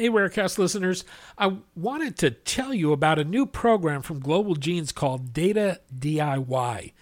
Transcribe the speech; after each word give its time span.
Hey, 0.00 0.08
Rarecast 0.08 0.56
listeners. 0.56 1.04
I 1.36 1.58
wanted 1.76 2.16
to 2.20 2.30
tell 2.30 2.72
you 2.72 2.90
about 2.90 3.18
a 3.18 3.22
new 3.22 3.44
program 3.44 4.00
from 4.00 4.18
Global 4.18 4.54
Genes 4.54 4.92
called 4.92 5.34
Data 5.34 5.82
DIY. 5.94 6.94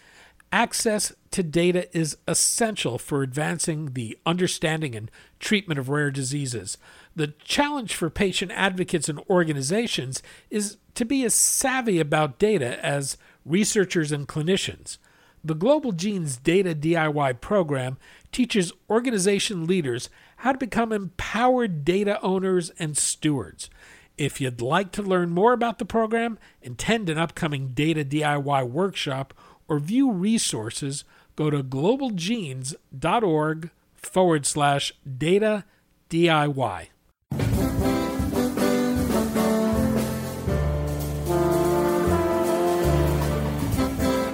Access 0.50 1.12
to 1.30 1.44
data 1.44 1.96
is 1.96 2.16
essential 2.26 2.98
for 2.98 3.22
advancing 3.22 3.92
the 3.92 4.18
understanding 4.26 4.96
and 4.96 5.12
treatment 5.38 5.78
of 5.78 5.88
rare 5.88 6.10
diseases. 6.10 6.76
The 7.14 7.28
challenge 7.44 7.94
for 7.94 8.10
patient 8.10 8.50
advocates 8.50 9.08
and 9.08 9.20
organizations 9.30 10.20
is 10.50 10.76
to 10.96 11.04
be 11.04 11.22
as 11.22 11.34
savvy 11.34 12.00
about 12.00 12.40
data 12.40 12.84
as 12.84 13.16
researchers 13.44 14.10
and 14.10 14.26
clinicians. 14.26 14.98
The 15.44 15.54
Global 15.54 15.92
Genes 15.92 16.36
Data 16.36 16.74
DIY 16.74 17.40
program 17.40 17.96
teaches 18.32 18.72
organization 18.90 19.68
leaders 19.68 20.10
how 20.38 20.52
to 20.52 20.58
become 20.58 20.92
empowered 20.92 21.84
data 21.84 22.20
owners 22.22 22.70
and 22.78 22.96
stewards. 22.96 23.68
If 24.16 24.40
you'd 24.40 24.60
like 24.60 24.92
to 24.92 25.02
learn 25.02 25.30
more 25.30 25.52
about 25.52 25.78
the 25.78 25.84
program, 25.84 26.38
attend 26.64 27.10
an 27.10 27.18
upcoming 27.18 27.68
Data 27.68 28.04
DIY 28.04 28.68
workshop, 28.68 29.32
or 29.68 29.78
view 29.78 30.10
resources, 30.10 31.04
go 31.36 31.50
to 31.50 31.62
globalgenes.org 31.62 33.70
forward 33.94 34.46
slash 34.46 34.92
data 35.16 35.64
DIY. 36.10 36.88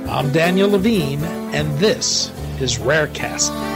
I'm 0.08 0.32
Daniel 0.32 0.70
Levine, 0.70 1.24
and 1.24 1.78
this 1.78 2.30
is 2.60 2.78
Rarecast. 2.78 3.73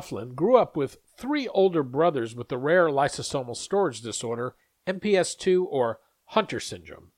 Crystal 0.00 0.16
O'Loughlin 0.16 0.34
grew 0.34 0.56
up 0.56 0.76
with 0.78 0.96
three 1.18 1.46
older 1.48 1.82
brothers 1.82 2.34
with 2.34 2.48
the 2.48 2.56
rare 2.56 2.88
lysosomal 2.88 3.54
storage 3.54 4.00
disorder, 4.00 4.54
MPS2 4.86 5.66
or 5.68 6.00
Hunter 6.28 6.58
syndrome. 6.58 7.12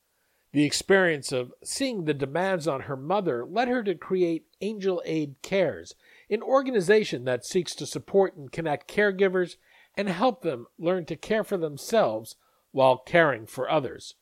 The 0.51 0.65
experience 0.65 1.31
of 1.31 1.53
seeing 1.63 2.07
the 2.07 2.13
demands 2.13 2.67
on 2.67 2.83
her 2.83 2.97
mother 2.97 3.47
led 3.47 3.69
her 3.69 3.85
to 3.85 3.95
create 3.95 4.49
Angel 4.61 5.01
Aid 5.05 5.37
Cares, 5.43 5.95
an 6.29 6.43
organization 6.43 7.25
that 7.25 7.47
seeks 7.47 7.77
to 7.77 7.87
support 7.87 8.35
and 8.35 8.51
connect 8.51 8.93
caregivers 8.93 9.59
and 9.97 10.09
help 10.09 10.43
them 10.43 10.67
learn 10.77 11.05
to 11.05 11.15
care 11.15 11.45
for 11.45 11.57
themselves 11.57 12.35
while 12.73 12.99
caring 12.99 13.47
for 13.47 13.71
others. 13.71 14.17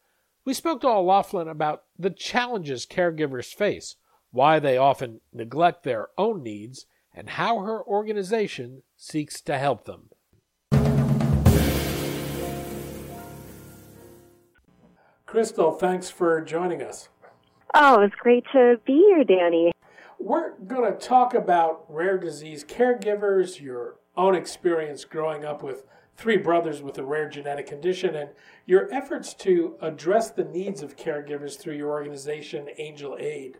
We 0.44 0.52
spoke 0.52 0.82
to 0.82 0.88
O'Loughlin 0.88 1.48
about 1.48 1.84
the 1.98 2.10
challenges 2.10 2.84
caregivers 2.84 3.54
face, 3.54 3.96
why 4.32 4.58
they 4.58 4.76
often 4.76 5.22
neglect 5.32 5.82
their 5.82 6.08
own 6.18 6.42
needs, 6.42 6.84
and 7.14 7.30
how 7.30 7.60
her 7.60 7.82
organization 7.82 8.82
seeks 8.96 9.40
to 9.42 9.58
help 9.58 9.84
them. 9.84 10.10
Crystal, 15.26 15.72
thanks 15.72 16.10
for 16.10 16.40
joining 16.40 16.82
us. 16.82 17.08
Oh, 17.72 18.00
it's 18.00 18.14
great 18.16 18.44
to 18.52 18.80
be 18.84 18.94
here, 18.94 19.22
Danny. 19.22 19.70
We're 20.18 20.58
going 20.58 20.92
to 20.92 20.98
talk 20.98 21.34
about 21.34 21.84
rare 21.88 22.18
disease 22.18 22.64
caregivers, 22.64 23.60
your 23.60 23.96
own 24.16 24.34
experience 24.34 25.04
growing 25.04 25.44
up 25.44 25.62
with 25.62 25.84
three 26.16 26.36
brothers 26.36 26.82
with 26.82 26.98
a 26.98 27.04
rare 27.04 27.28
genetic 27.28 27.66
condition, 27.66 28.14
and 28.16 28.30
your 28.66 28.92
efforts 28.92 29.32
to 29.34 29.76
address 29.80 30.30
the 30.30 30.44
needs 30.44 30.82
of 30.82 30.96
caregivers 30.96 31.56
through 31.58 31.76
your 31.76 31.90
organization, 31.90 32.68
Angel 32.76 33.16
Aid. 33.18 33.58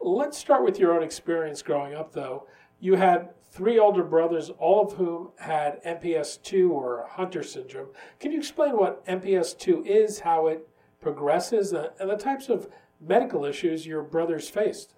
Let's 0.00 0.38
start 0.38 0.64
with 0.64 0.78
your 0.78 0.94
own 0.96 1.02
experience 1.02 1.62
growing 1.62 1.94
up, 1.94 2.12
though. 2.12 2.46
You 2.80 2.96
had 2.96 3.30
three 3.50 3.78
older 3.78 4.02
brothers, 4.02 4.50
all 4.58 4.86
of 4.86 4.94
whom 4.94 5.30
had 5.38 5.82
MPS 5.84 6.38
II 6.52 6.62
or 6.62 7.06
Hunter 7.10 7.42
syndrome. 7.42 7.88
Can 8.18 8.32
you 8.32 8.38
explain 8.38 8.76
what 8.76 9.04
MPS 9.06 9.68
II 9.68 9.88
is, 9.88 10.20
how 10.20 10.46
it 10.46 10.66
progresses, 11.00 11.72
and 11.72 12.10
the 12.10 12.16
types 12.16 12.48
of 12.48 12.68
medical 13.00 13.44
issues 13.44 13.86
your 13.86 14.02
brothers 14.02 14.48
faced? 14.48 14.94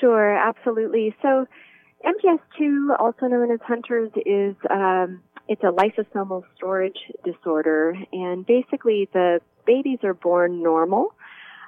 Sure, 0.00 0.34
absolutely. 0.36 1.14
So, 1.20 1.46
MPS 2.04 2.40
II, 2.58 2.94
also 2.98 3.26
known 3.26 3.52
as 3.52 3.60
Hunter's, 3.66 4.10
is 4.24 4.56
um, 4.70 5.22
it's 5.48 5.62
a 5.62 5.72
lysosomal 5.72 6.44
storage 6.56 6.98
disorder, 7.24 7.94
and 8.12 8.46
basically 8.46 9.08
the 9.12 9.40
babies 9.66 9.98
are 10.04 10.14
born 10.14 10.62
normal. 10.62 11.12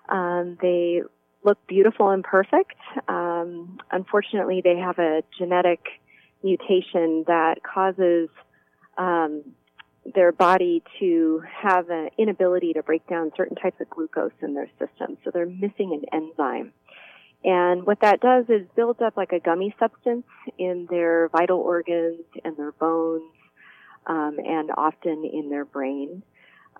Um, 0.08 0.56
they 0.62 1.02
look 1.44 1.58
beautiful 1.66 2.10
and 2.10 2.22
perfect. 2.22 2.76
Um, 3.08 3.78
unfortunately, 3.90 4.60
they 4.62 4.76
have 4.76 4.98
a 4.98 5.22
genetic 5.38 5.80
mutation 6.42 7.24
that 7.26 7.56
causes 7.62 8.28
um, 8.98 9.42
their 10.14 10.32
body 10.32 10.82
to 10.98 11.42
have 11.62 11.88
an 11.90 12.10
inability 12.18 12.72
to 12.74 12.82
break 12.82 13.06
down 13.06 13.32
certain 13.36 13.56
types 13.56 13.80
of 13.80 13.88
glucose 13.88 14.32
in 14.40 14.54
their 14.54 14.68
system. 14.78 15.16
So 15.24 15.30
they're 15.32 15.46
missing 15.46 16.00
an 16.00 16.02
enzyme. 16.12 16.72
And 17.44 17.84
what 17.84 18.00
that 18.00 18.20
does 18.20 18.44
is 18.48 18.66
builds 18.76 19.00
up 19.00 19.16
like 19.16 19.32
a 19.32 19.40
gummy 19.40 19.74
substance 19.78 20.26
in 20.58 20.86
their 20.88 21.28
vital 21.28 21.58
organs 21.58 22.20
and 22.44 22.56
their 22.56 22.72
bones, 22.72 23.32
um, 24.06 24.36
and 24.38 24.70
often 24.76 25.24
in 25.24 25.50
their 25.50 25.64
brain. 25.64 26.22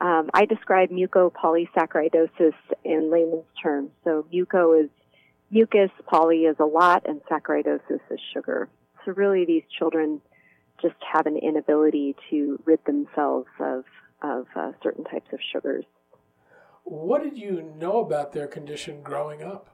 Um, 0.00 0.30
I 0.34 0.46
describe 0.46 0.90
mucopolysaccharidosis 0.90 2.54
in 2.84 3.10
layman's 3.10 3.44
terms. 3.62 3.90
So 4.04 4.26
muco 4.32 4.72
is 4.72 4.90
mucus, 5.50 5.90
poly 6.06 6.44
is 6.44 6.56
a 6.58 6.64
lot, 6.64 7.08
and 7.08 7.20
saccharidosis 7.30 8.00
is 8.10 8.20
sugar. 8.32 8.68
So 9.04 9.12
really, 9.12 9.44
these 9.44 9.64
children 9.78 10.20
just 10.80 10.96
have 11.12 11.26
an 11.26 11.36
inability 11.36 12.16
to 12.30 12.60
rid 12.64 12.80
themselves 12.84 13.48
of 13.60 13.84
of 14.22 14.46
uh, 14.54 14.72
certain 14.82 15.04
types 15.04 15.32
of 15.32 15.40
sugars. 15.52 15.84
What 16.84 17.22
did 17.22 17.36
you 17.36 17.74
know 17.78 18.00
about 18.00 18.32
their 18.32 18.46
condition 18.46 19.02
growing 19.02 19.42
up? 19.42 19.68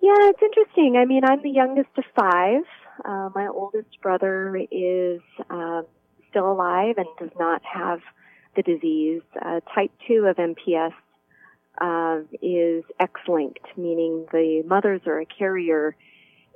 Yeah, 0.00 0.14
it's 0.18 0.42
interesting. 0.42 0.96
I 0.96 1.04
mean, 1.04 1.24
I'm 1.24 1.42
the 1.42 1.50
youngest 1.50 1.88
of 1.96 2.04
five. 2.14 2.62
Uh, 3.04 3.30
my 3.34 3.48
oldest 3.48 4.00
brother 4.02 4.56
is 4.70 5.20
uh, 5.50 5.82
still 6.30 6.52
alive 6.52 6.96
and 6.98 7.06
does 7.18 7.36
not 7.38 7.62
have 7.64 8.00
the 8.56 8.62
disease. 8.62 9.22
Uh, 9.40 9.60
type 9.74 9.92
2 10.08 10.26
of 10.26 10.36
MPS 10.36 10.92
uh, 11.80 12.20
is 12.42 12.84
X-linked, 12.98 13.66
meaning 13.76 14.26
the 14.32 14.62
mothers 14.66 15.02
are 15.06 15.20
a 15.20 15.26
carrier 15.26 15.94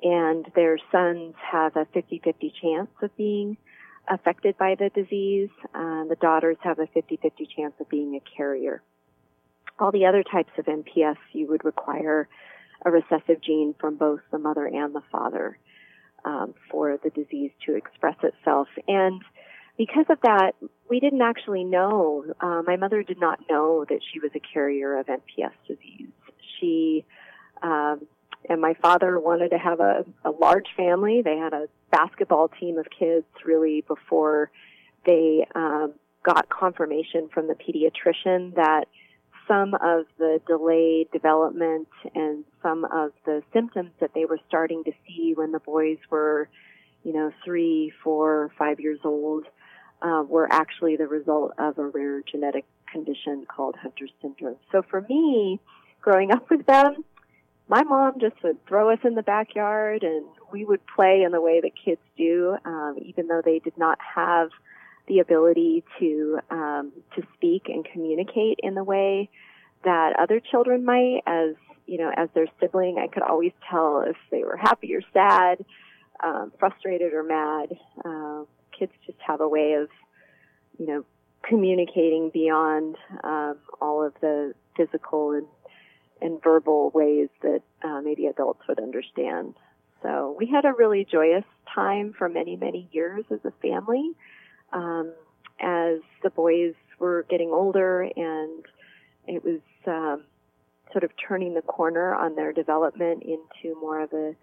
and 0.02 0.46
their 0.54 0.78
sons 0.90 1.34
have 1.52 1.76
a 1.76 1.84
50-50 1.94 2.52
chance 2.60 2.88
of 3.02 3.14
being 3.16 3.56
affected 4.08 4.56
by 4.56 4.74
the 4.74 4.88
disease. 4.90 5.50
Uh, 5.74 6.04
the 6.04 6.16
daughters 6.20 6.56
have 6.62 6.78
a 6.78 6.86
50-50 6.86 7.30
chance 7.54 7.74
of 7.80 7.88
being 7.88 8.14
a 8.14 8.36
carrier. 8.36 8.82
All 9.78 9.92
the 9.92 10.06
other 10.06 10.22
types 10.22 10.52
of 10.58 10.66
MPS, 10.66 11.16
you 11.32 11.48
would 11.48 11.64
require 11.64 12.28
a 12.84 12.90
recessive 12.90 13.42
gene 13.42 13.74
from 13.78 13.96
both 13.96 14.20
the 14.30 14.38
mother 14.38 14.66
and 14.66 14.94
the 14.94 15.02
father 15.12 15.58
um, 16.24 16.54
for 16.70 16.98
the 17.02 17.10
disease 17.10 17.50
to 17.66 17.74
express 17.74 18.16
itself. 18.22 18.68
And 18.88 19.22
because 19.80 20.04
of 20.10 20.18
that, 20.20 20.52
we 20.90 21.00
didn't 21.00 21.22
actually 21.22 21.64
know. 21.64 22.22
Uh, 22.38 22.60
my 22.66 22.76
mother 22.76 23.02
did 23.02 23.18
not 23.18 23.40
know 23.48 23.86
that 23.88 24.00
she 24.12 24.20
was 24.20 24.30
a 24.34 24.40
carrier 24.52 24.98
of 24.98 25.06
MPS 25.06 25.52
disease. 25.66 26.10
She 26.60 27.06
um, 27.62 28.02
and 28.46 28.60
my 28.60 28.74
father 28.82 29.18
wanted 29.18 29.52
to 29.52 29.58
have 29.58 29.80
a, 29.80 30.04
a 30.22 30.32
large 30.32 30.66
family. 30.76 31.22
They 31.24 31.38
had 31.38 31.54
a 31.54 31.68
basketball 31.90 32.48
team 32.60 32.76
of 32.76 32.88
kids 32.90 33.24
really 33.42 33.82
before 33.88 34.50
they 35.06 35.46
um, 35.54 35.94
got 36.22 36.50
confirmation 36.50 37.30
from 37.32 37.48
the 37.48 37.54
pediatrician 37.54 38.56
that 38.56 38.84
some 39.48 39.72
of 39.72 40.04
the 40.18 40.42
delayed 40.46 41.10
development 41.10 41.88
and 42.14 42.44
some 42.62 42.84
of 42.84 43.12
the 43.24 43.42
symptoms 43.54 43.92
that 44.00 44.10
they 44.14 44.26
were 44.26 44.40
starting 44.46 44.84
to 44.84 44.92
see 45.06 45.32
when 45.34 45.52
the 45.52 45.60
boys 45.60 45.96
were, 46.10 46.50
you 47.02 47.14
know, 47.14 47.32
three, 47.42 47.90
four, 48.04 48.52
five 48.58 48.78
years 48.78 48.98
old 49.04 49.46
uh, 50.02 50.22
were 50.26 50.50
actually 50.50 50.96
the 50.96 51.06
result 51.06 51.52
of 51.58 51.78
a 51.78 51.86
rare 51.86 52.22
genetic 52.22 52.64
condition 52.90 53.46
called 53.46 53.76
Hunter 53.76 54.06
syndrome. 54.20 54.56
So 54.72 54.82
for 54.82 55.02
me, 55.08 55.60
growing 56.00 56.30
up 56.32 56.50
with 56.50 56.66
them, 56.66 57.04
my 57.68 57.84
mom 57.84 58.14
just 58.20 58.34
would 58.42 58.64
throw 58.66 58.90
us 58.92 58.98
in 59.04 59.14
the 59.14 59.22
backyard 59.22 60.02
and 60.02 60.26
we 60.52 60.64
would 60.64 60.80
play 60.96 61.22
in 61.24 61.30
the 61.30 61.40
way 61.40 61.60
that 61.60 61.70
kids 61.84 62.00
do, 62.18 62.56
um, 62.64 62.96
even 63.00 63.28
though 63.28 63.42
they 63.44 63.60
did 63.60 63.78
not 63.78 63.98
have 64.14 64.50
the 65.06 65.20
ability 65.20 65.84
to 65.98 66.38
um, 66.50 66.92
to 67.16 67.22
speak 67.34 67.64
and 67.66 67.84
communicate 67.84 68.58
in 68.62 68.74
the 68.74 68.84
way 68.84 69.28
that 69.84 70.14
other 70.18 70.40
children 70.40 70.84
might. 70.84 71.20
As 71.26 71.54
you 71.86 71.98
know, 71.98 72.10
as 72.16 72.28
their 72.34 72.46
sibling, 72.60 72.98
I 72.98 73.06
could 73.06 73.22
always 73.22 73.52
tell 73.70 74.04
if 74.06 74.16
they 74.30 74.42
were 74.42 74.56
happy 74.56 74.94
or 74.94 75.02
sad, 75.12 75.64
um, 76.22 76.52
frustrated 76.58 77.12
or 77.12 77.22
mad. 77.22 77.76
Uh, 78.04 78.44
kids 78.80 78.92
just 79.06 79.18
have 79.26 79.40
a 79.40 79.48
way 79.48 79.74
of, 79.74 79.88
you 80.78 80.86
know, 80.86 81.04
communicating 81.48 82.30
beyond 82.30 82.96
um, 83.22 83.56
all 83.80 84.02
of 84.04 84.14
the 84.20 84.54
physical 84.76 85.32
and 85.32 85.46
and 86.22 86.42
verbal 86.42 86.90
ways 86.90 87.28
that 87.42 87.62
uh, 87.82 88.00
maybe 88.02 88.26
adults 88.26 88.60
would 88.68 88.78
understand. 88.78 89.54
So 90.02 90.36
we 90.38 90.46
had 90.46 90.66
a 90.66 90.72
really 90.72 91.06
joyous 91.10 91.44
time 91.74 92.14
for 92.16 92.28
many, 92.28 92.56
many 92.56 92.88
years 92.92 93.24
as 93.30 93.40
a 93.44 93.52
family. 93.62 94.12
Um, 94.72 95.14
as 95.60 96.00
the 96.22 96.30
boys 96.30 96.74
were 96.98 97.26
getting 97.28 97.50
older 97.50 98.02
and 98.02 98.64
it 99.26 99.44
was 99.44 99.60
um, 99.86 100.24
sort 100.92 101.04
of 101.04 101.10
turning 101.28 101.54
the 101.54 101.62
corner 101.62 102.14
on 102.14 102.34
their 102.34 102.52
development 102.52 103.22
into 103.22 103.78
more 103.80 104.00
of 104.00 104.12
a 104.12 104.34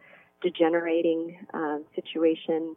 degenerating 0.41 1.45
um, 1.53 1.85
situation, 1.95 2.75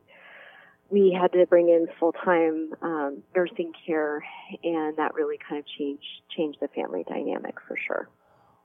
we 0.90 1.16
had 1.18 1.32
to 1.32 1.46
bring 1.46 1.68
in 1.68 1.86
full-time 1.98 2.72
um, 2.82 3.22
nursing 3.34 3.72
care, 3.86 4.24
and 4.64 4.96
that 4.96 5.14
really 5.14 5.38
kind 5.48 5.58
of 5.58 5.66
changed 5.78 6.04
changed 6.36 6.58
the 6.60 6.68
family 6.68 7.04
dynamic 7.08 7.56
for 7.66 7.76
sure. 7.86 8.08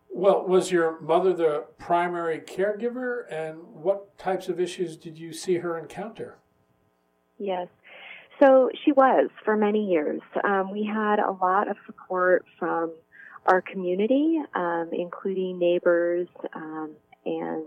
Well, 0.10 0.46
was 0.48 0.72
your 0.72 1.00
mother 1.02 1.34
the 1.34 1.66
primary 1.78 2.40
caregiver, 2.40 3.32
and 3.32 3.60
what 3.74 4.18
types 4.18 4.48
of 4.48 4.60
issues 4.60 4.96
did 4.98 5.18
you 5.18 5.34
see 5.34 5.58
her 5.58 5.78
encounter? 5.78 6.38
Yes. 7.38 7.68
So 8.40 8.70
she 8.84 8.92
was 8.92 9.30
for 9.44 9.56
many 9.56 9.92
years. 9.92 10.22
Um, 10.44 10.72
we 10.72 10.84
had 10.84 11.20
a 11.20 11.32
lot 11.32 11.70
of 11.70 11.78
support 11.86 12.46
from 12.60 12.94
our 13.46 13.62
community, 13.62 14.42
um, 14.54 14.90
including 14.92 15.60
neighbors 15.60 16.28
um, 16.54 16.92
and 17.26 17.66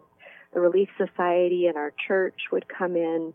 the 0.53 0.61
Relief 0.61 0.89
Society 0.99 1.67
and 1.67 1.77
our 1.77 1.93
church 2.07 2.35
would 2.51 2.67
come 2.69 2.97
in 2.97 3.33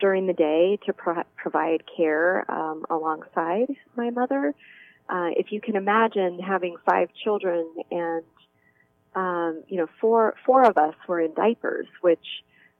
during 0.00 0.26
the 0.26 0.32
day 0.32 0.78
to 0.86 0.92
pro- 0.92 1.24
provide 1.36 1.82
care 1.96 2.50
um, 2.50 2.84
alongside 2.90 3.68
my 3.96 4.10
mother. 4.10 4.54
Uh, 5.08 5.30
if 5.36 5.52
you 5.52 5.60
can 5.60 5.76
imagine 5.76 6.38
having 6.38 6.76
five 6.88 7.08
children 7.22 7.66
and 7.90 8.24
um, 9.14 9.62
you 9.68 9.76
know 9.76 9.86
four 10.00 10.34
four 10.44 10.64
of 10.64 10.76
us 10.76 10.94
were 11.06 11.20
in 11.20 11.32
diapers, 11.34 11.86
which 12.00 12.26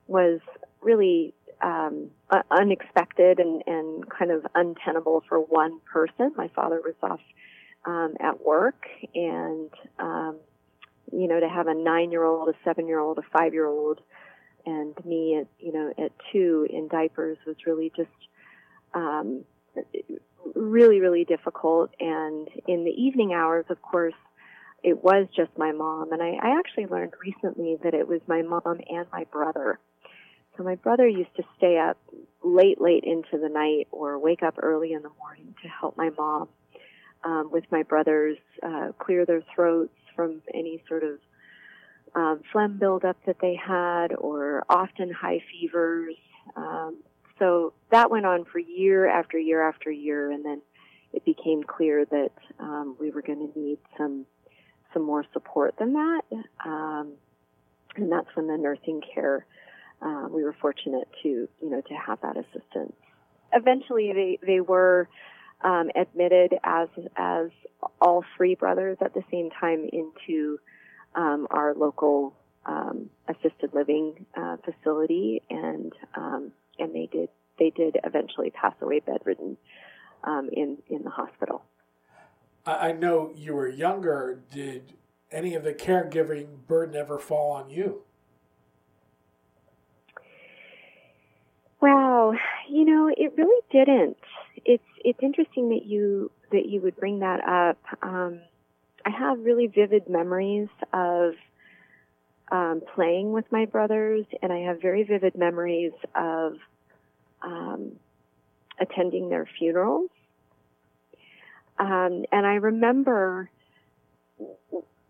was 0.07 0.39
really 0.81 1.33
um, 1.61 2.09
unexpected 2.51 3.39
and, 3.39 3.63
and 3.65 4.09
kind 4.09 4.31
of 4.31 4.45
untenable 4.53 5.23
for 5.27 5.39
one 5.39 5.79
person. 5.91 6.31
My 6.35 6.49
father 6.49 6.81
was 6.83 6.95
off 7.01 7.21
um, 7.85 8.15
at 8.19 8.43
work, 8.43 8.85
and 9.13 9.69
um, 9.99 10.37
you 11.11 11.27
know, 11.27 11.39
to 11.39 11.47
have 11.47 11.67
a 11.67 11.73
nine-year-old, 11.73 12.49
a 12.49 12.53
seven-year-old, 12.63 13.17
a 13.19 13.21
five-year-old, 13.37 14.01
and 14.65 14.93
me 15.05 15.37
at 15.39 15.47
you 15.59 15.71
know 15.71 15.93
at 15.97 16.11
two 16.31 16.67
in 16.69 16.87
diapers 16.87 17.37
was 17.45 17.55
really 17.65 17.91
just 17.95 18.09
um, 18.93 19.43
really 20.55 20.99
really 20.99 21.25
difficult. 21.25 21.91
And 21.99 22.47
in 22.67 22.83
the 22.83 22.91
evening 22.91 23.33
hours, 23.33 23.65
of 23.69 23.81
course, 23.81 24.13
it 24.83 25.03
was 25.03 25.27
just 25.35 25.49
my 25.57 25.71
mom. 25.71 26.11
And 26.11 26.21
I, 26.21 26.33
I 26.41 26.59
actually 26.59 26.85
learned 26.85 27.13
recently 27.23 27.77
that 27.83 27.93
it 27.93 28.07
was 28.07 28.21
my 28.27 28.43
mom 28.43 28.79
and 28.87 29.07
my 29.11 29.25
brother. 29.31 29.79
So 30.57 30.63
my 30.63 30.75
brother 30.75 31.07
used 31.07 31.35
to 31.37 31.43
stay 31.57 31.77
up 31.77 31.97
late, 32.43 32.79
late 32.79 33.03
into 33.03 33.37
the 33.41 33.49
night 33.49 33.87
or 33.91 34.19
wake 34.19 34.43
up 34.43 34.55
early 34.61 34.93
in 34.93 35.01
the 35.01 35.11
morning 35.19 35.55
to 35.63 35.67
help 35.67 35.97
my 35.97 36.11
mom 36.17 36.47
um, 37.23 37.49
with 37.51 37.65
my 37.71 37.83
brothers 37.83 38.37
uh, 38.63 38.91
clear 38.99 39.25
their 39.25 39.43
throats 39.53 39.97
from 40.15 40.41
any 40.53 40.83
sort 40.87 41.03
of 41.03 41.19
um, 42.15 42.41
phlegm 42.51 42.77
buildup 42.77 43.17
that 43.25 43.37
they 43.41 43.55
had 43.55 44.13
or 44.17 44.63
often 44.69 45.11
high 45.11 45.41
fevers. 45.51 46.15
Um, 46.55 46.97
so 47.37 47.73
that 47.91 48.09
went 48.09 48.25
on 48.25 48.45
for 48.45 48.59
year 48.59 49.07
after 49.07 49.37
year 49.37 49.67
after 49.67 49.91
year, 49.91 50.31
and 50.31 50.43
then 50.45 50.61
it 51.13 51.25
became 51.25 51.63
clear 51.63 52.05
that 52.05 52.31
um, 52.59 52.95
we 52.99 53.11
were 53.11 53.21
going 53.21 53.51
to 53.51 53.59
need 53.59 53.77
some 53.97 54.25
some 54.93 55.03
more 55.03 55.25
support 55.33 55.75
than 55.77 55.93
that. 55.93 56.21
Um, 56.65 57.13
and 57.97 58.09
that's 58.09 58.27
when 58.35 58.47
the 58.47 58.57
nursing 58.57 59.01
care 59.13 59.45
uh, 60.01 60.27
we 60.29 60.43
were 60.43 60.55
fortunate 60.61 61.07
to 61.23 61.29
you 61.29 61.69
know 61.69 61.81
to 61.81 61.93
have 61.93 62.19
that 62.21 62.37
assistance. 62.37 62.93
Eventually, 63.51 64.11
they 64.13 64.39
they 64.45 64.61
were 64.61 65.09
um, 65.63 65.89
admitted 65.95 66.53
as 66.63 66.87
as 67.17 67.47
all 68.01 68.23
three 68.37 68.55
brothers 68.55 68.97
at 69.01 69.13
the 69.13 69.23
same 69.31 69.49
time 69.49 69.89
into 69.91 70.59
um, 71.15 71.47
our 71.49 71.73
local 71.73 72.35
um, 72.65 73.09
assisted 73.27 73.73
living 73.73 74.25
uh, 74.35 74.57
facility, 74.63 75.41
and 75.49 75.93
um, 76.15 76.51
and 76.79 76.93
they 76.93 77.09
did 77.11 77.29
they 77.59 77.69
did 77.69 77.97
eventually 78.03 78.51
pass 78.51 78.73
away 78.81 78.99
bedridden 78.99 79.57
um, 80.23 80.49
in 80.51 80.77
in 80.89 81.03
the 81.03 81.09
hospital. 81.09 81.63
I 82.65 82.93
know 82.93 83.31
you 83.35 83.53
were 83.53 83.69
younger. 83.69 84.41
Did 84.51 84.93
any 85.31 85.53
of 85.53 85.63
the 85.63 85.73
caregiving 85.73 86.65
burden 86.67 86.95
ever 86.95 87.19
fall 87.19 87.51
on 87.51 87.69
you? 87.69 88.01
Wow, 91.79 92.33
you 92.67 92.85
know, 92.85 93.13
it 93.15 93.33
really 93.37 93.61
didn't. 93.71 94.17
It's 94.65 94.83
it's 95.03 95.19
interesting 95.21 95.69
that 95.69 95.85
you 95.85 96.31
that 96.51 96.65
you 96.67 96.81
would 96.81 96.95
bring 96.95 97.19
that 97.19 97.41
up. 97.47 97.77
Um, 98.01 98.41
I 99.05 99.11
have 99.11 99.39
really 99.39 99.67
vivid 99.67 100.09
memories 100.09 100.69
of 100.91 101.33
um, 102.51 102.81
playing 102.95 103.31
with 103.31 103.45
my 103.51 103.65
brothers, 103.65 104.25
and 104.41 104.51
I 104.51 104.59
have 104.61 104.81
very 104.81 105.03
vivid 105.03 105.35
memories 105.35 105.91
of 106.15 106.53
um, 107.41 107.93
attending 108.79 109.29
their 109.29 109.47
funerals. 109.59 110.09
Um, 111.77 112.25
and 112.31 112.45
I 112.45 112.55
remember 112.55 113.49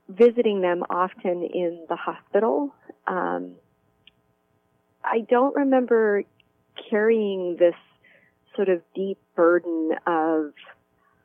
visiting 0.10 0.62
them 0.62 0.84
often 0.90 1.44
in 1.44 1.86
the 1.88 1.96
hospital. 1.96 2.74
Um, 3.08 3.54
I 5.04 5.22
don't 5.30 5.56
remember 5.56 6.24
carrying 6.90 7.56
this 7.58 7.76
sort 8.56 8.70
of 8.70 8.82
deep 8.94 9.20
burden 9.36 9.92
of 10.06 10.54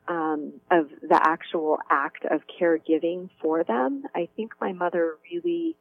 um, 0.07 0.53
of 0.69 0.89
the 1.01 1.19
actual 1.21 1.79
act 1.89 2.25
of 2.25 2.41
caregiving 2.59 3.29
for 3.41 3.63
them. 3.63 4.03
I 4.15 4.27
think 4.35 4.53
my 4.59 4.73
mother 4.73 5.17
really, 5.31 5.75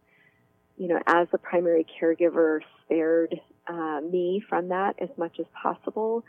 you 0.76 0.88
know, 0.88 1.00
as 1.06 1.28
the 1.32 1.38
primary 1.38 1.86
caregiver, 2.00 2.60
spared 2.84 3.40
uh, 3.66 4.00
me 4.00 4.42
from 4.48 4.68
that 4.68 4.96
as 5.00 5.08
much 5.16 5.38
as 5.38 5.46
possible. 5.60 6.24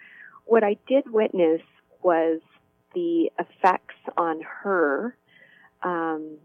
What 0.45 0.63
I 0.63 0.77
did 0.87 1.11
witness 1.11 1.61
was 2.01 2.41
the 2.93 3.31
effects 3.39 3.95
on 4.17 4.41
her, 4.63 5.15
um, 5.83 6.37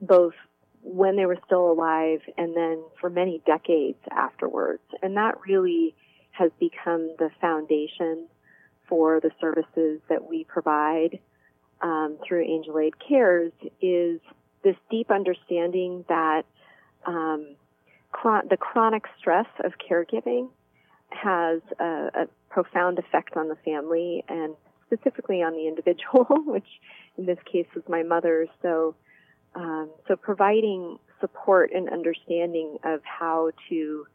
both 0.00 0.34
when 0.82 1.16
they 1.16 1.26
were 1.26 1.38
still 1.46 1.70
alive 1.70 2.20
and 2.36 2.56
then 2.56 2.82
for 3.00 3.08
many 3.08 3.40
decades 3.46 3.98
afterwards. 4.10 4.82
And 5.02 5.16
that 5.16 5.36
really 5.46 5.94
has 6.32 6.50
become 6.58 7.14
the 7.18 7.30
foundation 7.40 8.26
for 8.92 9.20
the 9.20 9.30
services 9.40 10.02
that 10.10 10.28
we 10.28 10.44
provide 10.44 11.18
um, 11.80 12.18
through 12.28 12.44
Angel 12.44 12.78
Aid 12.78 12.92
Cares 12.98 13.50
is 13.80 14.20
this 14.62 14.76
deep 14.90 15.10
understanding 15.10 16.04
that 16.10 16.42
um, 17.06 17.56
chron- 18.10 18.48
the 18.50 18.58
chronic 18.58 19.04
stress 19.18 19.46
of 19.64 19.72
caregiving 19.78 20.50
has 21.08 21.62
a, 21.80 21.84
a, 21.84 22.28
profound 22.50 22.98
effect 22.98 23.34
on 23.34 23.48
the 23.48 23.56
family 23.64 24.22
and 24.28 24.54
specifically 24.84 25.42
on 25.42 25.54
the 25.54 25.66
individual, 25.66 26.26
which 26.44 26.68
in 27.16 27.24
this 27.24 27.38
case 27.50 27.66
was 27.74 27.84
my 27.88 28.02
mother. 28.02 28.46
So, 28.60 28.94
um, 29.54 29.88
so 30.06 30.16
providing 30.16 30.98
support 31.18 31.70
and 31.74 31.88
understanding 31.88 32.76
of 32.84 33.00
how 33.04 33.52
to 33.70 34.06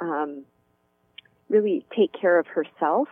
um, 0.00 0.44
really 1.50 1.84
take 1.94 2.18
care 2.18 2.38
of 2.38 2.46
herself 2.46 3.08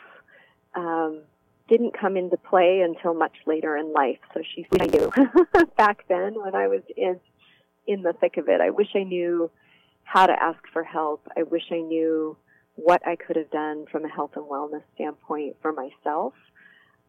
um, 0.74 1.22
didn't 1.68 1.98
come 1.98 2.16
into 2.16 2.36
play 2.36 2.80
until 2.80 3.14
much 3.14 3.34
later 3.46 3.76
in 3.76 3.92
life. 3.92 4.18
So 4.34 4.42
she 4.54 4.66
I 4.80 4.86
knew 4.86 5.12
back 5.76 6.04
then 6.08 6.34
when 6.34 6.54
I 6.54 6.68
was 6.68 6.82
in 6.96 7.20
in 7.86 8.02
the 8.02 8.12
thick 8.12 8.36
of 8.36 8.48
it. 8.48 8.60
I 8.60 8.70
wish 8.70 8.88
I 8.94 9.02
knew 9.02 9.50
how 10.04 10.26
to 10.26 10.32
ask 10.32 10.58
for 10.72 10.84
help. 10.84 11.26
I 11.36 11.42
wish 11.42 11.64
I 11.70 11.80
knew 11.80 12.36
what 12.74 13.06
I 13.06 13.16
could 13.16 13.36
have 13.36 13.50
done 13.50 13.86
from 13.90 14.04
a 14.04 14.08
health 14.08 14.32
and 14.36 14.44
wellness 14.44 14.82
standpoint 14.94 15.56
for 15.60 15.72
myself. 15.72 16.34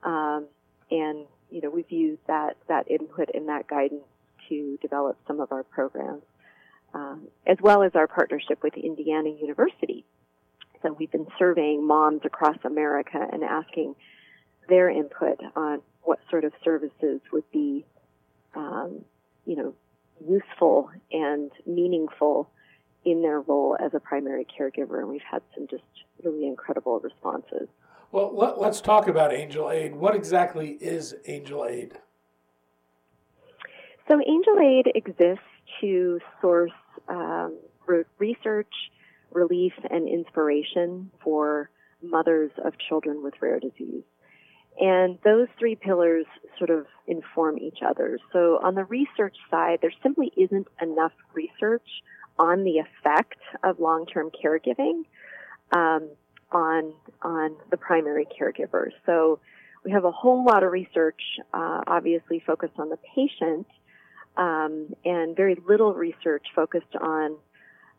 Um, 0.03 0.47
and 0.91 1.25
you 1.49 1.61
know, 1.61 1.69
we've 1.69 1.91
used 1.91 2.21
that 2.27 2.57
that 2.67 2.89
input 2.89 3.29
and 3.33 3.49
that 3.49 3.67
guidance 3.67 4.03
to 4.49 4.77
develop 4.81 5.17
some 5.27 5.39
of 5.39 5.51
our 5.51 5.63
programs, 5.63 6.23
um, 6.93 7.27
as 7.47 7.57
well 7.61 7.83
as 7.83 7.91
our 7.95 8.07
partnership 8.07 8.61
with 8.63 8.75
Indiana 8.75 9.29
University 9.29 10.05
so 10.83 10.93
we've 10.93 11.11
been 11.11 11.27
surveying 11.39 11.87
moms 11.87 12.21
across 12.25 12.57
America 12.63 13.25
and 13.31 13.43
asking 13.43 13.95
their 14.69 14.89
input 14.89 15.39
on 15.55 15.81
what 16.03 16.19
sort 16.29 16.43
of 16.43 16.51
services 16.63 17.21
would 17.31 17.49
be, 17.51 17.85
um, 18.55 19.03
you 19.45 19.55
know, 19.55 19.73
useful 20.27 20.91
and 21.11 21.51
meaningful 21.65 22.49
in 23.05 23.21
their 23.21 23.41
role 23.41 23.75
as 23.83 23.93
a 23.93 23.99
primary 23.99 24.45
caregiver. 24.45 24.99
And 24.99 25.09
we've 25.09 25.21
had 25.29 25.41
some 25.55 25.67
just 25.67 25.83
really 26.23 26.45
incredible 26.47 26.99
responses. 26.99 27.67
Well, 28.11 28.31
let, 28.35 28.57
us 28.59 28.79
talk 28.79 29.07
about 29.07 29.33
Angel 29.33 29.71
Aid. 29.71 29.95
What 29.95 30.15
exactly 30.15 30.77
is 30.79 31.15
Angel 31.25 31.65
Aid? 31.65 31.93
So, 34.07 34.19
Angel 34.19 34.59
Aid 34.59 34.91
exists 34.93 35.43
to 35.81 36.19
source 36.39 36.71
um, 37.07 37.57
research, 38.19 38.71
relief, 39.33 39.73
and 39.89 40.07
inspiration 40.07 41.11
for 41.23 41.69
mothers 42.01 42.51
of 42.63 42.73
children 42.89 43.23
with 43.23 43.33
rare 43.41 43.59
disease. 43.59 44.03
And 44.79 45.19
those 45.23 45.47
three 45.59 45.75
pillars 45.75 46.25
sort 46.57 46.69
of 46.69 46.87
inform 47.07 47.59
each 47.59 47.79
other. 47.87 48.17
So 48.31 48.59
on 48.63 48.75
the 48.75 48.85
research 48.85 49.35
side, 49.51 49.79
there 49.81 49.93
simply 50.01 50.31
isn't 50.35 50.67
enough 50.81 51.11
research 51.33 51.87
on 52.39 52.63
the 52.63 52.79
effect 52.79 53.37
of 53.63 53.79
long-term 53.79 54.31
caregiving 54.43 55.03
um, 55.75 56.09
on 56.51 56.93
on 57.21 57.55
the 57.69 57.77
primary 57.77 58.25
caregiver. 58.25 58.89
So 59.05 59.39
we 59.85 59.91
have 59.91 60.05
a 60.05 60.11
whole 60.11 60.43
lot 60.43 60.63
of 60.63 60.71
research, 60.71 61.21
uh, 61.53 61.81
obviously 61.85 62.41
focused 62.45 62.73
on 62.77 62.89
the 62.89 62.97
patient, 63.15 63.67
um, 64.37 64.93
and 65.05 65.35
very 65.35 65.57
little 65.67 65.93
research 65.93 66.45
focused 66.55 66.95
on 66.99 67.37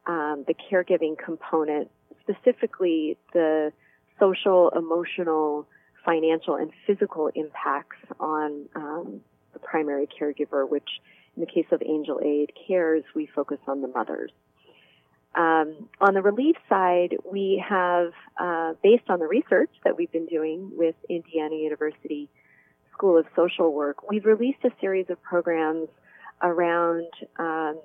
um, 0.07 0.45
the 0.47 0.55
caregiving 0.55 1.17
component, 1.19 1.91
specifically 2.21 3.17
the 3.33 3.73
social, 4.19 4.71
emotional, 4.71 5.67
financial, 6.05 6.57
and 6.57 6.71
physical 6.87 7.31
impacts 7.35 7.97
on 8.21 8.67
um, 8.75 9.21
the 9.53 9.59
primary 9.59 10.07
caregiver, 10.07 10.69
which 10.69 10.89
in 11.37 11.41
the 11.41 11.47
case 11.47 11.67
of 11.73 11.83
Angel 11.85 12.21
Aid 12.23 12.53
Cares, 12.67 13.05
we 13.15 13.27
focus 13.27 13.59
on 13.67 13.81
the 13.81 13.89
mothers. 13.89 14.31
Um, 15.35 15.89
on 16.01 16.15
the 16.15 16.23
relief 16.23 16.57
side, 16.69 17.17
we 17.29 17.63
have, 17.69 18.13
uh, 18.39 18.75
based 18.83 19.09
on 19.09 19.19
the 19.19 19.27
research 19.27 19.71
that 19.83 19.97
we've 19.97 20.13
been 20.13 20.27
doing 20.27 20.71
with 20.75 20.95
Indiana 21.09 21.57
University 21.57 22.29
School 22.93 23.19
of 23.19 23.27
Social 23.35 23.73
Work, 23.73 24.09
we've 24.09 24.25
released 24.25 24.61
a 24.65 24.71
series 24.81 25.07
of 25.11 25.21
programs 25.23 25.89
around 26.41 27.09
um, 27.39 27.81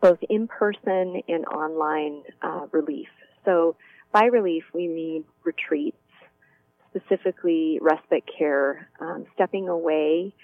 both 0.00 0.18
in-person 0.28 1.22
and 1.28 1.44
online 1.46 2.22
uh, 2.42 2.66
relief. 2.72 3.08
So 3.44 3.76
by 4.12 4.24
relief, 4.24 4.64
we 4.72 4.88
mean 4.88 5.24
retreats, 5.44 5.96
specifically 6.90 7.78
respite 7.80 8.24
care, 8.38 8.88
um, 9.00 9.26
stepping 9.34 9.68
away 9.68 10.34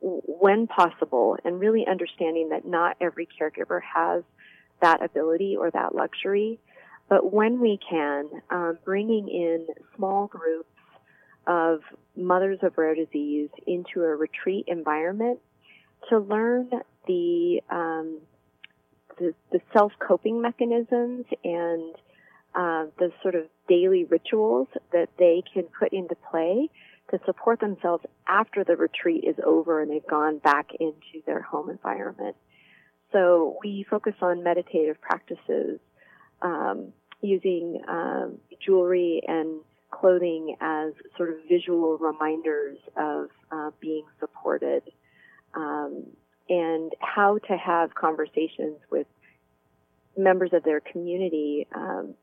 when 0.00 0.66
possible, 0.66 1.36
and 1.44 1.60
really 1.60 1.86
understanding 1.88 2.48
that 2.50 2.66
not 2.66 2.96
every 3.00 3.26
caregiver 3.26 3.80
has 3.82 4.22
that 4.80 5.02
ability 5.02 5.56
or 5.56 5.70
that 5.70 5.94
luxury. 5.94 6.58
But 7.08 7.32
when 7.32 7.60
we 7.60 7.78
can, 7.88 8.28
um, 8.50 8.78
bringing 8.84 9.28
in 9.28 9.66
small 9.96 10.26
groups 10.26 10.68
of 11.46 11.80
mothers 12.16 12.58
of 12.62 12.76
rare 12.76 12.94
disease 12.94 13.50
into 13.66 14.02
a 14.02 14.16
retreat 14.16 14.64
environment 14.68 15.40
to 16.08 16.18
learn 16.18 16.70
the 17.06 17.60
um, 17.70 18.18
the, 19.18 19.34
the 19.50 19.60
self 19.72 19.92
coping 20.06 20.40
mechanisms 20.40 21.26
and 21.44 21.94
uh, 22.54 22.86
the 22.98 23.10
sort 23.22 23.34
of 23.34 23.44
daily 23.68 24.04
rituals 24.04 24.68
that 24.92 25.08
they 25.18 25.42
can 25.52 25.64
put 25.78 25.92
into 25.92 26.14
play 26.30 26.68
to 27.10 27.18
support 27.24 27.60
themselves 27.60 28.04
after 28.28 28.64
the 28.64 28.76
retreat 28.76 29.24
is 29.24 29.36
over 29.44 29.80
and 29.82 29.90
they've 29.90 30.06
gone 30.06 30.38
back 30.38 30.68
into 30.78 31.24
their 31.26 31.42
home 31.42 31.70
environment. 31.70 32.36
So 33.12 33.58
we 33.62 33.84
focus 33.88 34.14
on 34.22 34.42
meditative 34.42 35.00
practices, 35.00 35.78
um, 36.40 36.92
using 37.20 37.82
um, 37.88 38.38
jewelry 38.64 39.22
and 39.26 39.60
clothing 39.90 40.56
as 40.60 40.92
sort 41.16 41.28
of 41.28 41.36
visual 41.48 41.98
reminders 41.98 42.78
of 42.96 43.28
uh, 43.50 43.70
being 43.80 44.04
supported, 44.18 44.82
um, 45.54 46.06
and 46.48 46.92
how 47.00 47.38
to 47.38 47.56
have 47.56 47.94
conversations 47.94 48.78
with 48.90 49.06
members 50.16 50.50
of 50.52 50.62
their 50.64 50.80
community, 50.80 51.66
um, 51.74 52.14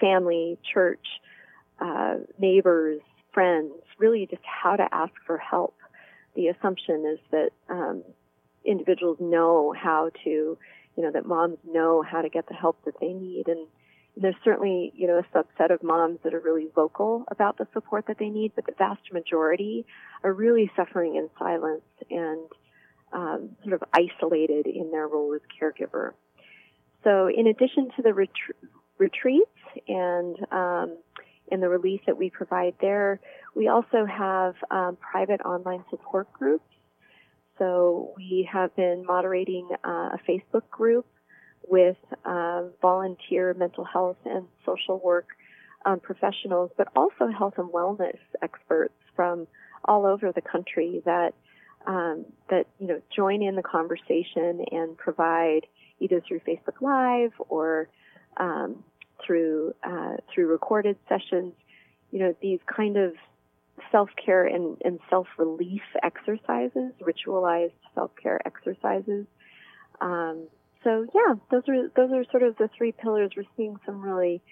family, 0.00 0.58
church, 0.72 1.06
uh, 1.80 2.16
neighbors, 2.38 3.00
friends, 3.32 3.72
really 3.98 4.26
just 4.26 4.42
how 4.44 4.76
to 4.76 4.86
ask 4.92 5.12
for 5.26 5.38
help. 5.38 5.74
The 6.34 6.48
assumption 6.48 7.04
is 7.06 7.18
that 7.30 7.50
um, 7.68 8.02
individuals 8.64 9.18
know 9.20 9.74
how 9.76 10.10
to, 10.24 10.30
you 10.30 10.58
know, 11.02 11.10
that 11.12 11.26
moms 11.26 11.58
know 11.66 12.02
how 12.02 12.22
to 12.22 12.28
get 12.28 12.46
the 12.48 12.54
help 12.54 12.84
that 12.84 12.94
they 13.00 13.12
need. 13.12 13.48
And 13.48 13.66
there's 14.16 14.34
certainly, 14.44 14.92
you 14.94 15.06
know, 15.06 15.18
a 15.18 15.36
subset 15.36 15.70
of 15.72 15.82
moms 15.82 16.18
that 16.24 16.32
are 16.34 16.40
really 16.40 16.68
vocal 16.74 17.24
about 17.30 17.58
the 17.58 17.66
support 17.72 18.06
that 18.08 18.18
they 18.18 18.30
need, 18.30 18.52
but 18.54 18.64
the 18.66 18.72
vast 18.78 19.12
majority 19.12 19.84
are 20.24 20.32
really 20.32 20.70
suffering 20.74 21.16
in 21.16 21.28
silence 21.38 21.84
and 22.10 22.48
um, 23.12 23.50
sort 23.62 23.74
of 23.74 23.82
isolated 23.92 24.66
in 24.66 24.90
their 24.90 25.06
role 25.06 25.34
as 25.34 25.40
caregiver. 25.60 26.12
So, 27.04 27.28
in 27.28 27.46
addition 27.46 27.90
to 27.96 28.02
the 28.02 28.14
ret- 28.14 28.30
retreats 28.98 29.50
and 29.86 30.36
um, 30.50 30.98
and 31.52 31.62
the 31.62 31.68
relief 31.68 32.00
that 32.06 32.16
we 32.16 32.30
provide 32.30 32.74
there, 32.80 33.20
we 33.54 33.68
also 33.68 34.04
have 34.04 34.54
um, 34.70 34.96
private 34.96 35.40
online 35.42 35.84
support 35.90 36.32
groups 36.32 36.64
so 37.58 38.12
we 38.16 38.48
have 38.52 38.74
been 38.76 39.04
moderating 39.06 39.68
uh, 39.84 40.10
a 40.14 40.18
Facebook 40.28 40.68
group 40.70 41.06
with 41.68 41.96
uh, 42.24 42.64
volunteer 42.80 43.54
mental 43.54 43.84
health 43.84 44.16
and 44.24 44.46
social 44.64 44.98
work 44.98 45.28
um, 45.84 46.00
professionals, 46.00 46.70
but 46.76 46.88
also 46.96 47.28
health 47.28 47.54
and 47.58 47.70
wellness 47.70 48.18
experts 48.42 48.94
from 49.14 49.46
all 49.84 50.04
over 50.04 50.32
the 50.32 50.40
country 50.40 51.02
that 51.04 51.32
um, 51.86 52.24
that 52.50 52.66
you 52.78 52.88
know 52.88 53.00
join 53.14 53.42
in 53.42 53.54
the 53.54 53.62
conversation 53.62 54.64
and 54.72 54.96
provide 54.96 55.66
either 56.00 56.20
through 56.26 56.40
Facebook 56.40 56.80
Live 56.80 57.32
or 57.48 57.88
um, 58.36 58.82
through 59.24 59.74
uh, 59.84 60.16
through 60.32 60.48
recorded 60.48 60.96
sessions. 61.08 61.52
You 62.10 62.20
know 62.20 62.34
these 62.42 62.60
kind 62.66 62.96
of 62.96 63.12
self 63.92 64.10
care 64.22 64.46
and, 64.46 64.76
and 64.84 64.98
self 65.08 65.26
relief 65.38 65.82
exercises, 66.02 66.92
ritualized 67.00 67.72
self 67.94 68.10
care 68.20 68.40
exercises. 68.44 69.26
Um, 70.00 70.48
so 70.84 71.06
yeah, 71.14 71.34
those 71.50 71.62
are 71.68 71.88
those 71.96 72.10
are 72.12 72.24
sort 72.30 72.42
of 72.42 72.56
the 72.56 72.68
three 72.76 72.92
pillars. 72.92 73.32
We're 73.36 73.44
seeing 73.56 73.76
some 73.84 74.00
really 74.00 74.42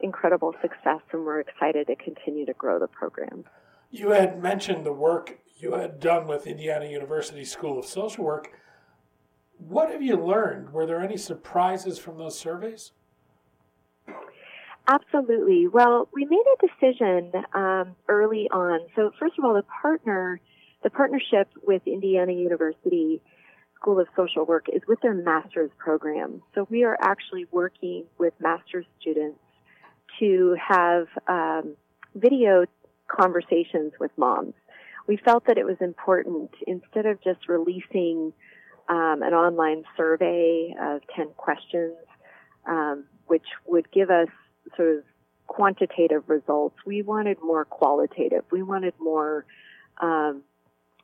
incredible 0.00 0.54
success, 0.60 1.00
and 1.12 1.24
we're 1.24 1.40
excited 1.40 1.86
to 1.86 1.96
continue 1.96 2.46
to 2.46 2.52
grow 2.52 2.78
the 2.78 2.88
program. 2.88 3.44
You 3.90 4.10
had 4.10 4.42
mentioned 4.42 4.84
the 4.84 4.92
work 4.92 5.38
you 5.56 5.74
had 5.74 6.00
done 6.00 6.26
with 6.26 6.46
Indiana 6.46 6.86
University 6.86 7.44
School 7.44 7.78
of 7.78 7.86
Social 7.86 8.24
Work. 8.24 8.50
What 9.58 9.90
have 9.90 10.02
you 10.02 10.16
learned? 10.16 10.72
Were 10.72 10.86
there 10.86 11.00
any 11.00 11.16
surprises 11.16 11.98
from 11.98 12.18
those 12.18 12.38
surveys? 12.38 12.92
Absolutely. 14.88 15.66
Well, 15.66 16.08
we 16.12 16.26
made 16.26 16.44
a 16.54 16.66
decision 16.66 17.32
um, 17.54 17.96
early 18.08 18.48
on. 18.52 18.80
So, 18.94 19.10
first 19.18 19.34
of 19.38 19.44
all, 19.44 19.54
the 19.54 19.64
partner, 19.82 20.40
the 20.84 20.90
partnership 20.90 21.48
with 21.62 21.82
Indiana 21.86 22.32
University 22.32 23.20
School 23.80 24.00
of 24.00 24.08
Social 24.16 24.44
Work 24.44 24.66
is 24.72 24.82
with 24.88 25.00
their 25.00 25.14
master's 25.14 25.70
program. 25.78 26.42
So, 26.54 26.66
we 26.70 26.84
are 26.84 26.96
actually 27.00 27.46
working 27.50 28.04
with 28.18 28.34
master's 28.40 28.86
students 29.00 29.38
to 30.20 30.56
have 30.68 31.08
um, 31.28 31.76
video 32.14 32.64
conversations 33.08 33.92
with 34.00 34.10
moms. 34.16 34.54
We 35.06 35.16
felt 35.16 35.46
that 35.46 35.58
it 35.58 35.64
was 35.64 35.76
important 35.80 36.50
instead 36.66 37.06
of 37.06 37.22
just 37.22 37.48
releasing 37.48 38.32
um, 38.88 39.22
an 39.22 39.34
online 39.34 39.84
survey 39.96 40.74
of 40.80 41.00
10 41.14 41.28
questions, 41.36 41.94
um, 42.66 43.04
which 43.26 43.46
would 43.66 43.90
give 43.92 44.10
us 44.10 44.28
sort 44.76 44.98
of 44.98 45.04
quantitative 45.46 46.24
results. 46.28 46.76
We 46.84 47.02
wanted 47.02 47.38
more 47.42 47.64
qualitative. 47.64 48.44
We 48.50 48.62
wanted 48.62 48.94
more 48.98 49.44
um, 50.00 50.42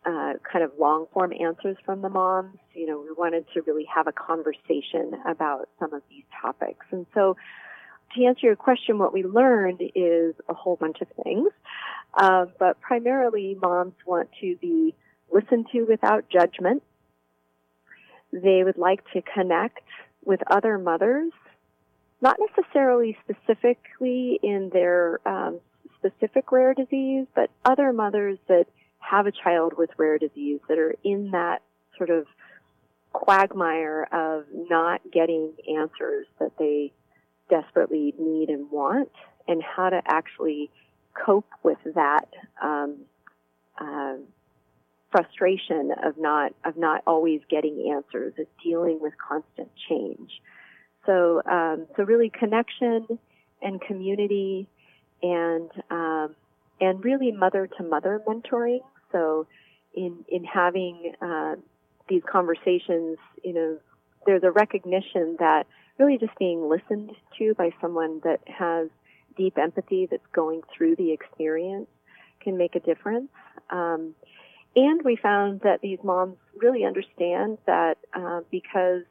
uh, 0.05 0.35
kind 0.51 0.65
of 0.65 0.73
long 0.79 1.07
form 1.13 1.33
answers 1.33 1.77
from 1.85 2.03
the 2.03 2.09
moms. 2.09 2.59
You 2.75 2.87
know, 2.87 3.01
we 3.01 3.13
wanted 3.17 3.47
to 3.55 3.63
really 3.63 3.87
have 3.95 4.07
a 4.07 4.13
conversation 4.13 5.13
about 5.27 5.69
some 5.79 5.93
of 5.93 6.03
these 6.11 6.25
topics. 6.41 6.85
And 6.91 7.07
so, 7.15 7.37
to 8.17 8.25
answer 8.25 8.47
your 8.47 8.57
question, 8.57 8.99
what 8.99 9.13
we 9.13 9.23
learned 9.23 9.81
is 9.95 10.35
a 10.49 10.55
whole 10.55 10.77
bunch 10.77 10.99
of 11.01 11.09
things. 11.25 11.49
Uh, 12.15 12.47
but 12.59 12.81
primarily, 12.81 13.57
moms 13.61 13.95
want 14.07 14.29
to 14.41 14.57
be 14.57 14.95
listened 15.33 15.67
to 15.73 15.85
without 15.85 16.29
judgment. 16.29 16.83
They 18.33 18.63
would 18.65 18.77
like 18.77 19.03
to 19.15 19.23
connect 19.23 19.81
with 20.25 20.41
other 20.51 20.79
mothers 20.79 21.33
not 22.23 22.39
necessarily 22.39 23.19
specifically 23.25 24.39
in 24.43 24.71
their 24.73 25.21
um, 25.27 25.61
specific 25.99 26.51
rare 26.53 26.73
disease, 26.73 27.27
but 27.35 27.51
other 27.65 27.93
mothers 27.93 28.39
that 28.49 28.67
have 29.03 29.27
a 29.27 29.33
child 29.33 29.75
with 29.77 29.91
rare 29.99 30.19
disease 30.19 30.61
that 30.69 30.79
are 30.79 30.95
in 31.05 31.33
that 31.33 31.63
sort 31.99 32.11
of 32.11 32.27
quagmire 33.13 34.09
of 34.11 34.45
not 34.71 35.01
getting 35.13 35.53
answers 35.79 36.27
that 36.39 36.53
they 36.59 36.93
desperately 37.51 38.15
need 38.19 38.49
and 38.49 38.71
want, 38.71 39.11
and 39.47 39.63
how 39.63 39.91
to 39.91 40.01
actually 40.07 40.71
cope 41.15 41.49
with 41.63 41.79
that 41.95 42.29
um, 42.63 42.97
uh, 43.79 44.15
frustration 45.11 45.93
of 46.03 46.17
not 46.17 46.55
of 46.65 46.77
not 46.77 47.03
always 47.07 47.41
getting 47.51 47.93
answers, 47.95 48.33
of 48.39 48.47
dealing 48.65 48.99
with 49.01 49.13
constant 49.19 49.69
change. 49.89 50.31
So, 51.05 51.43
um, 51.51 51.87
so 51.97 52.05
really 52.05 52.31
connection 52.31 53.19
and 53.61 53.81
community, 53.81 54.69
and 55.23 55.71
um, 55.91 56.35
and 56.83 57.05
really 57.05 57.31
mother 57.31 57.69
to 57.79 57.85
mother 57.85 58.21
mentoring. 58.27 58.81
So, 59.13 59.47
in 59.95 60.25
in 60.29 60.45
having 60.45 61.13
uh, 61.23 61.55
these 62.09 62.23
conversations, 62.31 63.19
you 63.45 63.55
know, 63.55 63.79
there's 64.27 64.43
a 64.43 64.51
recognition 64.51 65.37
that 65.39 65.67
really 65.99 66.19
just 66.19 66.37
being 66.39 66.69
listened 66.69 67.13
to 67.39 67.55
by 67.55 67.71
someone 67.81 68.21
that 68.25 68.41
has 68.47 68.89
deep 69.37 69.57
empathy 69.59 70.09
that's 70.11 70.27
going 70.33 70.63
through 70.77 70.97
the 70.97 71.13
experience 71.13 71.89
can 72.43 72.57
make 72.57 72.75
a 72.75 72.81
difference. 72.81 73.31
Um, 73.71 74.15
and 74.75 75.03
we 75.05 75.17
found 75.17 75.61
that 75.61 75.81
these 75.83 75.99
moms 76.03 76.37
really 76.57 76.85
understand 76.85 77.59
that 77.67 77.99
uh, 78.15 78.41
because 78.51 79.03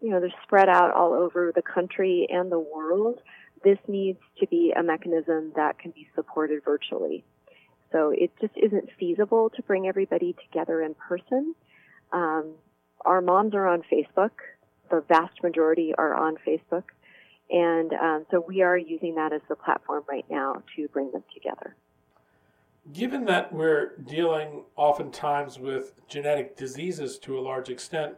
you 0.00 0.10
know 0.10 0.20
they're 0.20 0.34
spread 0.42 0.68
out 0.68 0.92
all 0.94 1.14
over 1.14 1.52
the 1.54 1.62
country 1.62 2.26
and 2.28 2.52
the 2.52 2.58
world, 2.58 3.20
this 3.64 3.78
needs 3.86 4.20
to 4.40 4.46
be 4.46 4.72
a 4.78 4.82
mechanism 4.82 5.52
that 5.56 5.78
can 5.78 5.90
be 5.90 6.08
supported 6.14 6.64
virtually. 6.64 7.24
So 7.92 8.12
it 8.16 8.30
just 8.40 8.52
isn't 8.56 8.90
feasible 8.98 9.50
to 9.56 9.62
bring 9.62 9.88
everybody 9.88 10.34
together 10.44 10.82
in 10.82 10.94
person. 10.94 11.54
Um, 12.12 12.52
our 13.04 13.20
moms 13.20 13.54
are 13.54 13.66
on 13.66 13.82
Facebook. 13.90 14.30
The 14.90 15.02
vast 15.08 15.42
majority 15.42 15.94
are 15.96 16.14
on 16.14 16.36
Facebook. 16.46 16.84
And 17.50 17.92
um, 17.94 18.26
so 18.30 18.44
we 18.46 18.62
are 18.62 18.76
using 18.76 19.14
that 19.14 19.32
as 19.32 19.40
the 19.48 19.56
platform 19.56 20.04
right 20.08 20.26
now 20.30 20.62
to 20.76 20.88
bring 20.88 21.10
them 21.12 21.24
together. 21.32 21.76
Given 22.92 23.24
that 23.26 23.52
we're 23.52 23.96
dealing 23.96 24.64
oftentimes 24.76 25.58
with 25.58 25.94
genetic 26.08 26.56
diseases 26.56 27.18
to 27.20 27.38
a 27.38 27.40
large 27.40 27.68
extent, 27.68 28.14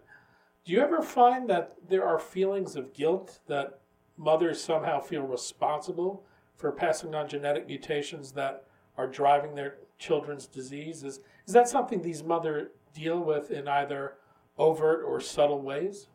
do 0.64 0.72
you 0.72 0.80
ever 0.80 1.02
find 1.02 1.48
that 1.48 1.74
there 1.88 2.06
are 2.06 2.18
feelings 2.18 2.76
of 2.76 2.92
guilt 2.92 3.40
that 3.46 3.80
mothers 4.20 4.62
somehow 4.62 5.00
feel 5.00 5.22
responsible 5.22 6.22
for 6.56 6.70
passing 6.70 7.14
on 7.14 7.26
genetic 7.26 7.66
mutations 7.66 8.32
that 8.32 8.64
are 8.96 9.06
driving 9.06 9.54
their 9.54 9.78
children's 9.98 10.46
diseases. 10.46 11.20
Is, 11.46 11.54
that 11.54 11.68
something 11.68 12.02
these 12.02 12.22
mothers 12.22 12.68
deal 12.94 13.18
with 13.18 13.50
in 13.50 13.66
either 13.66 14.14
overt 14.58 15.04
or 15.06 15.20
subtle 15.20 15.62
ways? 15.62 16.08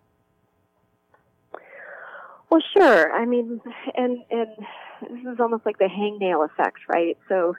Well, 2.49 2.61
sure. 2.77 3.11
I 3.11 3.25
mean, 3.25 3.59
and 3.95 4.19
and 4.29 4.47
this 5.01 5.33
is 5.33 5.39
almost 5.39 5.65
like 5.65 5.79
the 5.79 5.85
hangnail 5.85 6.45
effect, 6.45 6.77
right? 6.87 7.17
So 7.27 7.55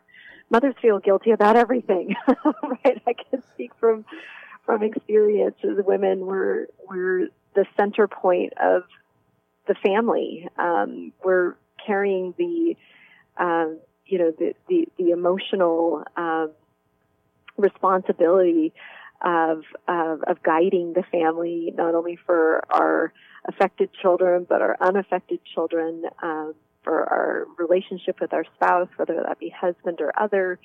mothers 0.49 0.77
feel 0.81 1.01
guilty 1.01 1.33
about 1.33 1.57
everything, 1.57 2.15
right? 2.85 3.03
I 3.07 3.15
can 3.15 3.43
speak 3.53 3.73
from 3.81 4.05
from 4.65 4.85
experience 4.85 5.57
as 5.65 5.85
women 5.85 6.25
we're 6.25 6.67
we're 6.89 7.29
the 7.55 7.67
center 7.77 8.07
point 8.07 8.53
of 8.63 8.85
the 9.67 9.75
family. 9.75 10.49
Um, 10.59 11.13
we're 11.25 11.55
carrying 11.85 12.35
the 12.39 12.77
um, 13.37 13.79
you 14.07 14.19
know 14.19 14.33
the 14.39 14.55
the, 14.69 14.89
the 14.99 15.11
emotional 15.11 16.05
um, 16.17 16.53
responsibility 17.57 18.73
of, 19.23 19.63
of 19.89 20.23
of 20.23 20.43
guiding 20.43 20.93
the 20.93 21.03
family 21.11 21.73
not 21.77 21.95
only 21.95 22.17
for 22.27 22.63
our 22.71 23.13
affected 23.49 23.91
children 24.03 24.45
but 24.49 24.61
our 24.61 24.77
unaffected 24.81 25.41
children 25.55 26.05
um, 26.23 26.55
for 26.87 27.05
our 27.05 27.47
relationship 27.59 28.21
with 28.21 28.33
our 28.33 28.45
spouse, 28.55 28.89
whether 28.97 29.15
that 29.27 29.39
be 29.39 29.51
husband 29.51 30.01
or 30.01 30.13
other. 30.19 30.59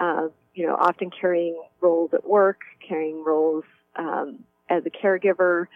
Uh, 0.00 0.28
you 0.54 0.66
know, 0.66 0.74
often 0.74 1.10
carrying 1.10 1.60
roles 1.80 2.10
at 2.14 2.26
work, 2.26 2.60
carrying 2.86 3.22
roles 3.22 3.64
um, 3.96 4.38
as 4.70 4.82
a 4.86 4.90
caregiver, 4.90 5.66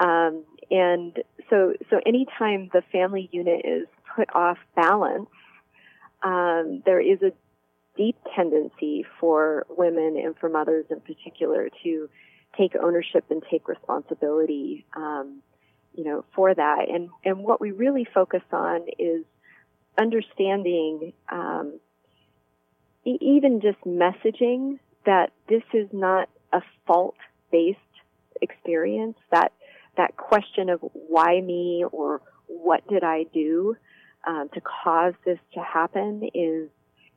um, 0.00 0.44
and 0.70 1.18
so 1.48 1.74
so 1.90 2.00
anytime 2.06 2.70
the 2.72 2.82
family 2.92 3.28
unit 3.32 3.62
is 3.64 3.86
put 4.16 4.34
off 4.34 4.58
balance, 4.74 5.28
um, 6.22 6.82
there 6.84 7.00
is 7.00 7.22
a 7.22 7.32
deep 7.96 8.16
tendency 8.34 9.04
for 9.18 9.66
women 9.68 10.16
and 10.16 10.36
for 10.38 10.48
mothers 10.48 10.86
in 10.90 11.00
particular 11.00 11.68
to 11.82 12.08
take 12.56 12.74
ownership 12.76 13.24
and 13.30 13.42
take 13.50 13.68
responsibility 13.68 14.84
um, 14.96 15.42
you 15.94 16.04
know, 16.04 16.24
for 16.34 16.54
that. 16.54 16.88
And 16.88 17.10
and 17.24 17.38
what 17.38 17.60
we 17.60 17.72
really 17.72 18.06
focus 18.12 18.42
on 18.52 18.86
is 18.98 19.24
understanding, 19.98 21.12
um, 21.30 21.80
e- 23.04 23.18
even 23.20 23.60
just 23.60 23.80
messaging 23.84 24.78
that 25.04 25.32
this 25.48 25.62
is 25.72 25.88
not 25.92 26.28
a 26.52 26.62
fault-based 26.86 27.78
experience. 28.40 29.16
That 29.30 29.52
that 29.96 30.16
question 30.16 30.70
of 30.70 30.80
why 30.80 31.40
me 31.40 31.84
or 31.90 32.22
what 32.46 32.86
did 32.88 33.04
I 33.04 33.24
do 33.32 33.76
um, 34.26 34.48
to 34.54 34.60
cause 34.60 35.14
this 35.24 35.38
to 35.54 35.60
happen 35.60 36.28
is 36.34 36.68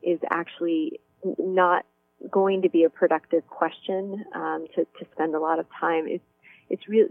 is 0.02 0.20
actually 0.30 1.00
not 1.38 1.86
going 2.30 2.62
to 2.62 2.70
be 2.70 2.84
a 2.84 2.90
productive 2.90 3.48
question 3.48 4.26
um, 4.36 4.66
to, 4.76 4.84
to 5.00 5.06
spend 5.14 5.36
a 5.36 5.40
lot 5.40 5.60
of 5.60 5.66
time. 5.80 6.08
It's 6.08 6.24
it's 6.70 6.88
really 6.88 7.10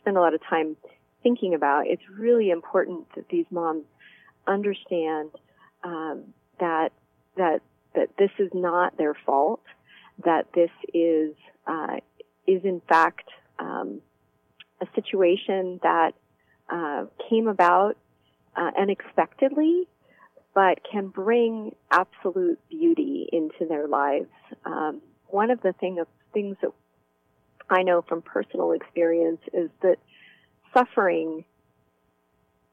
spend 0.00 0.16
a 0.16 0.20
lot 0.20 0.34
of 0.34 0.40
time 0.48 0.76
thinking 1.22 1.54
about. 1.54 1.86
It's 1.86 2.02
really 2.08 2.50
important 2.50 3.06
that 3.14 3.28
these 3.28 3.46
moms 3.50 3.84
understand 4.46 5.30
um, 5.84 6.24
that 6.58 6.90
that 7.36 7.62
that 7.94 8.08
this 8.18 8.30
is 8.38 8.50
not 8.52 8.96
their 8.96 9.14
fault. 9.26 9.62
That 10.24 10.46
this 10.54 10.70
is 10.92 11.34
uh, 11.66 11.96
is 12.46 12.64
in 12.64 12.82
fact 12.88 13.28
um, 13.58 14.00
a 14.80 14.86
situation 14.94 15.80
that 15.82 16.12
uh, 16.68 17.04
came 17.28 17.48
about 17.48 17.96
uh, 18.56 18.70
unexpectedly, 18.78 19.88
but 20.54 20.78
can 20.90 21.08
bring 21.08 21.74
absolute 21.90 22.58
beauty 22.68 23.28
into 23.32 23.66
their 23.68 23.86
lives. 23.86 24.30
Um, 24.64 25.00
one 25.28 25.50
of 25.50 25.60
the 25.62 25.72
thing 25.72 25.98
of 25.98 26.06
things 26.32 26.56
that 26.62 26.72
I 27.68 27.82
know 27.82 28.02
from 28.02 28.22
personal 28.22 28.72
experience 28.72 29.40
is 29.52 29.70
that 29.82 29.96
suffering 30.74 31.44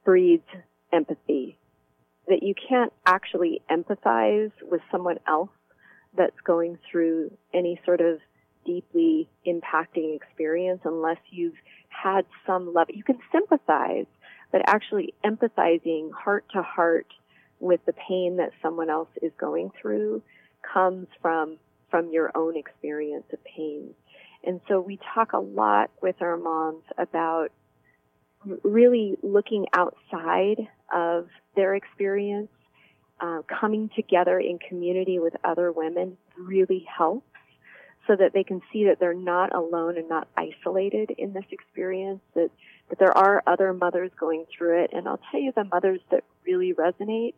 breeds 0.04 0.48
empathy. 0.92 1.58
That 2.28 2.44
you 2.44 2.56
can't 2.68 2.92
actually 3.06 3.62
empathize 3.70 4.52
with 4.62 4.82
someone 4.92 5.20
else 5.28 5.50
that's 6.16 6.40
going 6.46 6.78
through 6.92 7.32
any 7.54 7.80
sort 7.86 8.02
of 8.02 8.20
deeply 8.68 9.28
impacting 9.48 10.16
experience 10.16 10.82
unless 10.84 11.18
you've 11.32 11.56
had 11.90 12.26
some 12.46 12.74
love. 12.74 12.88
You 12.90 13.04
can 13.04 13.18
sympathize, 13.32 14.06
but 14.52 14.62
actually 14.68 15.16
empathizing 15.26 16.12
heart 16.12 16.46
to 16.54 16.62
heart 16.62 17.08
with 17.60 17.80
the 17.86 17.94
pain 17.94 18.38
that 18.38 18.52
someone 18.62 18.90
else 18.90 19.10
is 19.22 19.32
going 19.40 19.72
through 19.82 20.22
comes 20.62 21.08
from 21.22 21.58
from 21.90 22.12
your 22.12 22.32
own 22.36 22.58
experience 22.58 23.24
of 23.32 23.40
pain. 23.46 23.94
And 24.44 24.60
so 24.68 24.82
we 24.82 25.00
talk 25.16 25.32
a 25.32 25.40
lot 25.40 25.90
with 26.02 26.22
our 26.22 26.36
moms 26.36 26.84
about 26.98 27.50
really 28.64 29.18
looking 29.24 29.68
outside 29.74 30.68
of 30.94 31.28
their 31.56 31.76
experience, 31.76 32.50
uh, 33.22 33.42
coming 33.48 33.90
together 33.96 34.38
in 34.38 34.60
community 34.60 35.18
with 35.18 35.34
other 35.44 35.72
women 35.72 36.18
really 36.38 36.86
helps 36.98 37.26
so 38.08 38.16
that 38.16 38.34
they 38.34 38.44
can 38.44 38.62
see 38.72 38.86
that 38.86 39.00
they're 39.00 39.14
not 39.14 39.54
alone 39.54 39.98
and 39.98 40.10
not 40.10 40.28
isolated 40.36 41.12
in 41.18 41.34
this 41.34 41.46
experience, 41.52 42.22
that, 42.34 42.50
that 42.90 43.00
there 43.00 43.16
are 43.16 43.44
other 43.46 43.74
mothers 43.74 44.12
going 44.20 44.46
through 44.56 44.84
it. 44.84 44.92
And 44.94 45.08
I'll 45.08 45.20
tell 45.30 45.40
you 45.40 45.52
the 45.56 45.66
mothers 45.66 46.00
that 46.12 46.24
really 46.46 46.74
resonate 46.74 47.34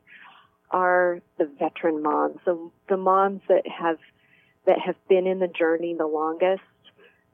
are 0.71 1.19
the 1.37 1.49
veteran 1.59 2.03
moms, 2.03 2.37
the, 2.45 2.69
the 2.87 2.97
moms 2.97 3.41
that 3.49 3.63
have 3.67 3.97
that 4.65 4.77
have 4.79 4.95
been 5.07 5.25
in 5.25 5.39
the 5.39 5.47
journey 5.47 5.95
the 5.97 6.05
longest. 6.05 6.61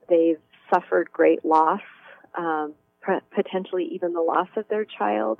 They've 0.08 0.39
suffered 0.74 1.12
great 1.12 1.43
loss, 1.43 1.82
um, 2.38 2.74
potentially 3.34 3.89
even 3.91 4.13
the 4.13 4.21
loss 4.21 4.48
of 4.56 4.67
their 4.69 4.86
child. 4.86 5.39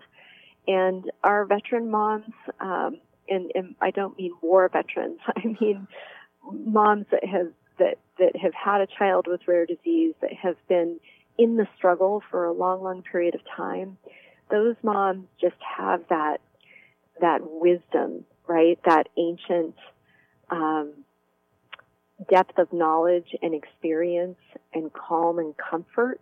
And 0.68 1.10
our 1.24 1.46
veteran 1.46 1.90
moms, 1.90 2.34
um, 2.60 2.98
and, 3.30 3.52
and 3.56 3.76
I 3.80 3.92
don't 3.92 4.18
mean 4.18 4.34
war 4.42 4.68
veterans, 4.68 5.20
I 5.28 5.56
mean 5.60 5.88
moms 6.52 7.06
that 7.12 7.24
have 7.24 7.52
that 7.80 7.98
that 8.20 8.36
have 8.36 8.54
had 8.54 8.82
a 8.82 8.88
child 8.88 9.28
with 9.28 9.42
rare 9.48 9.66
disease 9.66 10.14
that 10.22 10.34
have 10.34 10.56
been 10.68 11.00
in 11.38 11.58
the 11.58 11.68
struggle 11.78 12.24
for 12.32 12.46
a 12.46 12.54
long, 12.54 12.82
long 12.82 13.02
period 13.02 13.36
of 13.36 13.42
time. 13.56 13.98
Those 14.50 14.76
moms 14.84 15.28
just 15.40 15.56
have 15.78 16.02
that 16.10 16.38
that 17.20 17.42
wisdom, 17.44 18.26
right? 18.48 18.80
That 18.86 19.10
ancient 19.18 19.76
um, 20.50 20.94
depth 22.30 22.58
of 22.58 22.72
knowledge 22.72 23.36
and 23.42 23.54
experience 23.54 24.40
and 24.74 24.92
calm 24.94 25.40
and 25.40 25.54
comfort 25.58 26.22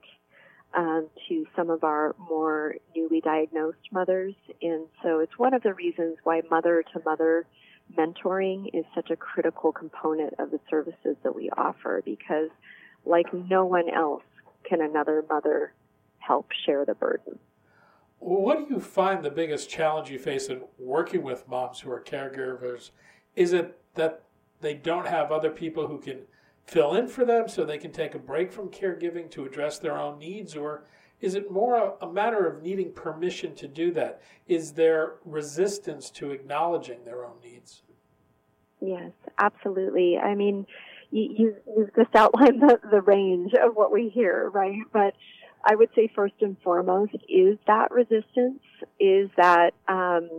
um, 0.76 1.08
to 1.30 1.46
some 1.56 1.70
of 1.70 1.84
our 1.84 2.16
more 2.30 2.76
newly 2.96 3.22
diagnosed 3.22 3.92
mothers. 3.92 4.34
And 4.62 4.88
so 5.04 5.20
it's 5.20 5.38
one 5.38 5.54
of 5.54 5.64
the 5.64 5.74
reasons 5.74 6.18
why 6.24 6.42
mother 6.50 6.84
to 6.94 7.02
mother 7.06 7.46
mentoring 7.98 8.70
is 8.74 8.86
such 8.96 9.10
a 9.12 9.16
critical 9.16 9.72
component 9.72 10.34
of 10.40 10.52
the 10.52 10.60
services 10.70 11.16
that 11.24 11.36
we 11.36 11.50
offer 11.52 12.02
because, 12.04 12.50
like 13.06 13.34
no 13.34 13.66
one 13.66 13.90
else, 13.90 14.24
can 14.64 14.82
another 14.82 15.24
mother 15.30 15.74
help 16.20 16.48
share 16.66 16.86
the 16.86 16.96
burden. 16.96 17.40
What 18.20 18.58
do 18.58 18.74
you 18.74 18.80
find 18.80 19.24
the 19.24 19.30
biggest 19.30 19.70
challenge 19.70 20.10
you 20.10 20.18
face 20.18 20.48
in 20.48 20.62
working 20.80 21.24
with 21.24 21.48
moms 21.48 21.82
who 21.82 21.92
are 21.92 22.02
caregivers? 22.02 22.92
Is 23.36 23.52
it 23.52 23.78
that 23.96 24.24
they 24.62 24.74
don't 24.74 25.08
have 25.08 25.32
other 25.32 25.50
people 25.50 25.88
who 25.88 26.00
can 26.00 26.20
fill 26.66 26.96
in 26.96 27.08
for 27.08 27.26
them 27.26 27.50
so 27.50 27.66
they 27.66 27.78
can 27.78 27.92
take 27.92 28.16
a 28.16 28.20
break 28.20 28.54
from 28.54 28.70
caregiving 28.70 29.30
to 29.32 29.46
address 29.46 29.78
their 29.78 29.98
own 29.98 30.20
needs? 30.20 30.56
Or 30.56 30.86
is 31.24 31.36
it 31.36 31.50
more 31.50 31.96
a, 32.02 32.08
matter 32.12 32.46
of 32.46 32.62
needing 32.62 32.92
permission 32.92 33.56
to 33.56 33.66
do 33.66 33.94
that? 33.94 34.22
Is 34.46 34.74
there 34.74 35.14
resistance 35.24 36.10
to 36.12 36.32
acknowledging 36.32 37.06
their 37.06 37.24
own 37.24 37.36
needs? 37.42 37.82
Yes, 38.82 39.14
absolutely. 39.40 40.18
I 40.18 40.36
mean, 40.36 40.68
you, 41.12 41.56
you've 41.66 41.96
just 41.96 42.14
outlined 42.14 42.62
the, 42.62 42.78
the 42.92 43.02
range 43.02 43.54
of 43.54 43.74
what 43.74 43.90
we 43.90 44.10
hear, 44.10 44.50
right? 44.54 44.82
But 44.92 45.14
I 45.64 45.76
would 45.76 45.90
say 45.96 46.12
first 46.14 46.34
and 46.42 46.58
foremost 46.62 47.16
is 47.30 47.58
that 47.68 47.92
resistance, 47.92 48.60
is 49.00 49.30
that 49.38 49.72
um, 49.88 50.30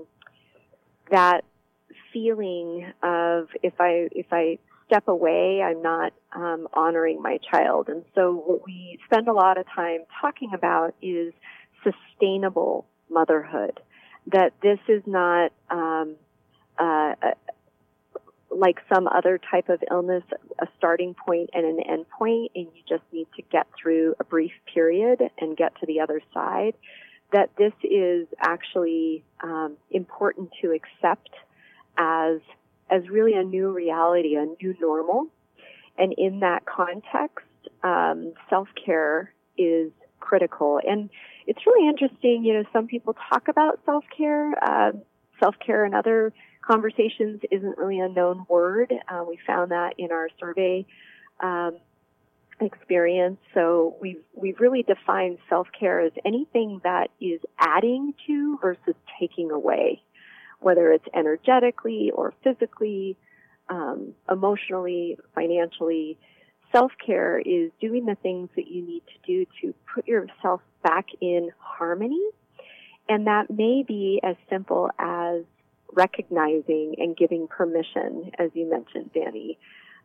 that 1.10 1.46
feeling 2.12 2.92
of 3.02 3.48
if 3.62 3.72
I 3.80 4.08
if 4.12 4.26
I 4.32 4.58
step 4.86 5.08
away, 5.08 5.62
I'm 5.62 5.82
not 5.82 6.12
um, 6.32 6.68
honoring 6.72 7.22
my 7.22 7.38
child. 7.50 7.88
And 7.88 8.04
so 8.14 8.34
what 8.34 8.64
we 8.66 8.98
spend 9.06 9.28
a 9.28 9.32
lot 9.32 9.58
of 9.58 9.66
time 9.74 10.00
talking 10.20 10.50
about 10.54 10.94
is 11.02 11.32
sustainable 11.82 12.86
motherhood. 13.10 13.80
That 14.32 14.52
this 14.62 14.78
is 14.88 15.02
not 15.06 15.52
um, 15.70 16.16
uh, 16.78 17.14
like 18.50 18.78
some 18.92 19.06
other 19.06 19.38
type 19.50 19.68
of 19.68 19.82
illness, 19.90 20.22
a 20.60 20.66
starting 20.78 21.14
point 21.14 21.50
and 21.52 21.64
an 21.66 21.80
end 21.80 22.06
point, 22.08 22.52
and 22.54 22.66
you 22.74 22.82
just 22.88 23.02
need 23.12 23.26
to 23.36 23.42
get 23.50 23.66
through 23.80 24.14
a 24.20 24.24
brief 24.24 24.52
period 24.72 25.20
and 25.38 25.56
get 25.56 25.74
to 25.80 25.86
the 25.86 26.00
other 26.00 26.20
side. 26.32 26.74
That 27.32 27.50
this 27.58 27.72
is 27.82 28.28
actually 28.38 29.24
um, 29.42 29.76
important 29.90 30.50
to 30.62 30.72
accept 30.72 31.30
as 31.98 32.40
as 32.90 33.08
really 33.08 33.34
a 33.34 33.42
new 33.42 33.72
reality, 33.72 34.36
a 34.36 34.44
new 34.44 34.74
normal. 34.80 35.26
And 35.96 36.12
in 36.16 36.40
that 36.40 36.64
context, 36.66 37.46
um, 37.82 38.32
self 38.50 38.68
care 38.84 39.32
is 39.56 39.92
critical. 40.20 40.80
And 40.86 41.10
it's 41.46 41.60
really 41.66 41.88
interesting. 41.88 42.44
You 42.44 42.54
know, 42.54 42.64
some 42.72 42.86
people 42.86 43.16
talk 43.30 43.48
about 43.48 43.80
self 43.84 44.04
care. 44.16 44.52
Uh, 44.62 44.92
self 45.40 45.54
care 45.64 45.84
and 45.84 45.94
other 45.94 46.32
conversations 46.66 47.40
isn't 47.50 47.78
really 47.78 48.00
a 48.00 48.08
known 48.08 48.46
word. 48.48 48.92
Uh, 49.08 49.24
we 49.28 49.38
found 49.46 49.70
that 49.70 49.94
in 49.98 50.10
our 50.12 50.28
survey 50.40 50.86
um, 51.40 51.76
experience. 52.60 53.38
So 53.52 53.96
we've 54.00 54.22
we've 54.34 54.58
really 54.60 54.82
defined 54.82 55.38
self 55.48 55.68
care 55.78 56.00
as 56.00 56.12
anything 56.24 56.80
that 56.84 57.10
is 57.20 57.40
adding 57.58 58.14
to 58.26 58.58
versus 58.60 58.94
taking 59.20 59.50
away 59.50 60.02
whether 60.64 60.92
it's 60.92 61.04
energetically 61.14 62.10
or 62.14 62.32
physically, 62.42 63.18
um, 63.68 64.14
emotionally, 64.30 65.18
financially. 65.34 66.18
Self 66.72 66.90
care 67.04 67.38
is 67.38 67.70
doing 67.80 68.06
the 68.06 68.16
things 68.16 68.48
that 68.56 68.66
you 68.66 68.82
need 68.82 69.02
to 69.06 69.26
do 69.26 69.46
to 69.60 69.74
put 69.94 70.08
yourself 70.08 70.62
back 70.82 71.06
in 71.20 71.50
harmony. 71.58 72.24
And 73.08 73.26
that 73.26 73.50
may 73.50 73.84
be 73.86 74.20
as 74.24 74.36
simple 74.48 74.90
as 74.98 75.42
recognizing 75.92 76.94
and 76.96 77.14
giving 77.14 77.46
permission, 77.46 78.30
as 78.38 78.50
you 78.54 78.68
mentioned, 78.68 79.10
Danny. 79.12 79.58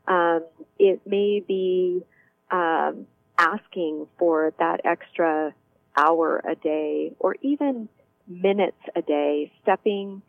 Um, 0.07 0.45
it 0.77 1.01
may 1.05 1.39
be 1.39 2.03
um, 2.51 3.07
asking 3.37 4.07
for 4.17 4.53
that 4.59 4.81
extra 4.83 5.53
hour 5.95 6.43
a 6.47 6.55
day 6.55 7.13
or 7.17 7.35
even 7.41 7.87
minutes 8.27 8.81
a 8.95 9.01
day, 9.01 9.51
stepping 9.63 10.21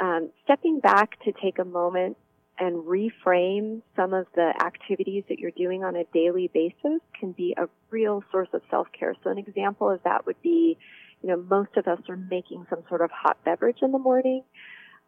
um, 0.00 0.30
stepping 0.44 0.80
back 0.80 1.22
to 1.24 1.32
take 1.32 1.58
a 1.58 1.64
moment 1.64 2.16
and 2.58 2.84
reframe 2.84 3.82
some 3.94 4.12
of 4.12 4.26
the 4.34 4.52
activities 4.64 5.24
that 5.28 5.38
you're 5.38 5.52
doing 5.52 5.84
on 5.84 5.94
a 5.94 6.04
daily 6.12 6.50
basis 6.52 7.00
can 7.18 7.32
be 7.32 7.54
a 7.56 7.68
real 7.90 8.22
source 8.32 8.48
of 8.52 8.62
self-care. 8.68 9.14
So 9.22 9.30
an 9.30 9.38
example 9.38 9.90
of 9.90 10.02
that 10.02 10.26
would 10.26 10.40
be, 10.42 10.76
you 11.22 11.28
know, 11.28 11.36
most 11.36 11.76
of 11.76 11.86
us 11.86 12.00
are 12.08 12.16
making 12.16 12.66
some 12.68 12.82
sort 12.88 13.00
of 13.00 13.10
hot 13.10 13.36
beverage 13.44 13.78
in 13.80 13.92
the 13.92 13.98
morning. 13.98 14.42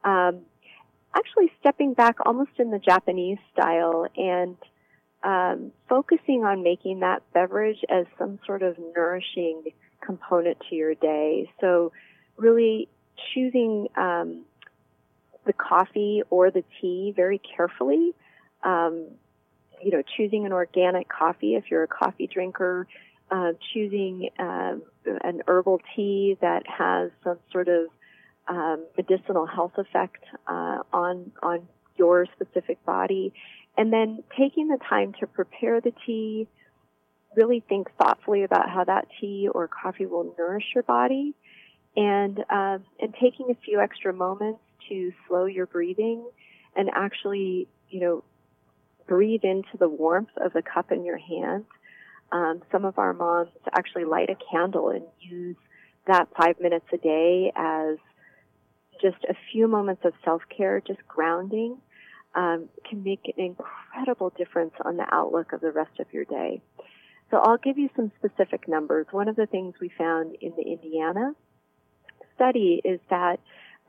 Um, 0.05 0.43
actually 1.15 1.51
stepping 1.59 1.95
back 1.95 2.17
almost 2.25 2.53
in 2.59 2.71
the 2.71 2.79
Japanese 2.79 3.39
style 3.53 4.07
and 4.17 4.57
um, 5.23 5.73
focusing 5.89 6.45
on 6.45 6.63
making 6.63 7.01
that 7.01 7.23
beverage 7.35 7.79
as 7.89 8.07
some 8.19 8.39
sort 8.47 8.63
of 8.63 8.77
nourishing 8.95 9.65
component 10.01 10.59
to 10.71 10.77
your 10.77 10.95
day. 10.95 11.51
So 11.61 11.93
really 12.37 12.89
choosing 13.35 13.89
um, 13.97 14.45
the 15.47 15.53
coffee 15.53 16.23
or 16.31 16.51
the 16.51 16.65
tea 16.81 17.13
very 17.15 17.41
carefully. 17.57 18.13
Um, 18.63 19.07
you 19.83 19.91
know, 19.91 20.03
choosing 20.17 20.45
an 20.45 20.53
organic 20.53 21.09
coffee 21.09 21.55
if 21.55 21.65
you're 21.71 21.85
a 21.85 21.89
coffee 21.89 22.27
drinker, 22.27 22.87
uh, 23.31 23.53
choosing 23.73 24.29
uh, 24.39 24.75
an 25.23 25.43
herbal 25.47 25.81
tea 25.95 26.37
that 26.41 26.65
has 26.67 27.11
some 27.25 27.39
sort 27.51 27.69
of 27.69 27.87
um, 28.49 28.85
medicinal 28.97 29.47
health 29.47 29.73
effect 29.79 30.23
uh, 30.47 30.79
on 30.93 31.33
on 31.43 31.67
your 31.97 32.27
specific 32.35 32.85
body, 32.85 33.33
and 33.77 33.93
then 33.93 34.23
taking 34.39 34.69
the 34.69 34.79
time 34.89 35.15
to 35.21 35.27
prepare 35.27 35.81
the 35.81 35.93
tea. 36.05 36.47
Really 37.37 37.63
think 37.69 37.89
thoughtfully 37.97 38.43
about 38.43 38.69
how 38.69 38.83
that 38.85 39.07
tea 39.21 39.49
or 39.49 39.69
coffee 39.69 40.07
will 40.07 40.35
nourish 40.37 40.65
your 40.75 40.83
body, 40.83 41.33
and 41.97 42.39
um, 42.51 42.85
and 43.01 43.15
taking 43.21 43.51
a 43.51 43.55
few 43.65 43.81
extra 43.81 44.13
moments 44.13 44.61
to 44.91 45.13
slow 45.27 45.47
your 45.47 45.67
breathing 45.67 46.29
and 46.77 46.91
actually, 46.95 47.67
you 47.89 48.01
know, 48.01 48.25
breathe 49.09 49.43
into 49.43 49.77
the 49.79 49.89
warmth 49.89 50.37
of 50.37 50.53
the 50.53 50.63
cup 50.63 50.93
in 50.93 51.05
your 51.05 51.19
hand. 51.19 51.65
Um, 52.31 52.63
some 52.71 52.85
of 52.85 52.99
our 52.99 53.13
moms 53.13 53.51
actually 53.73 54.05
light 54.05 54.31
a 54.31 54.37
candle 54.53 54.91
and 54.91 55.05
use 55.19 55.57
that 56.07 56.29
five 56.39 56.61
minutes 56.61 56.87
a 56.93 56.99
day 56.99 57.53
as 57.57 57.97
just 59.03 59.25
a 59.29 59.35
few 59.51 59.67
moments 59.67 60.03
of 60.05 60.13
self-care, 60.25 60.83
just 60.87 61.01
grounding, 61.09 61.79
um, 62.35 62.69
can 62.89 63.03
make 63.03 63.33
an 63.37 63.45
incredible 63.45 64.31
difference 64.31 64.75
on 64.85 64.97
the 64.97 65.07
outlook 65.11 65.53
of 65.53 65.61
the 65.61 65.73
rest 65.73 65.99
of 65.99 66.07
your 66.13 66.25
day. 66.25 66.61
So 67.31 67.39
I'll 67.39 67.59
give 67.59 67.79
you 67.79 67.89
some 67.97 68.13
specific 68.19 68.69
numbers. 68.69 69.07
One 69.11 69.29
of 69.29 69.37
the 69.37 69.47
things 69.47 69.75
we 69.81 69.91
found 69.97 70.37
in 70.41 70.53
the 70.57 70.63
Indiana 70.63 71.35
study 72.35 72.81
is 72.85 73.01
that 73.11 73.41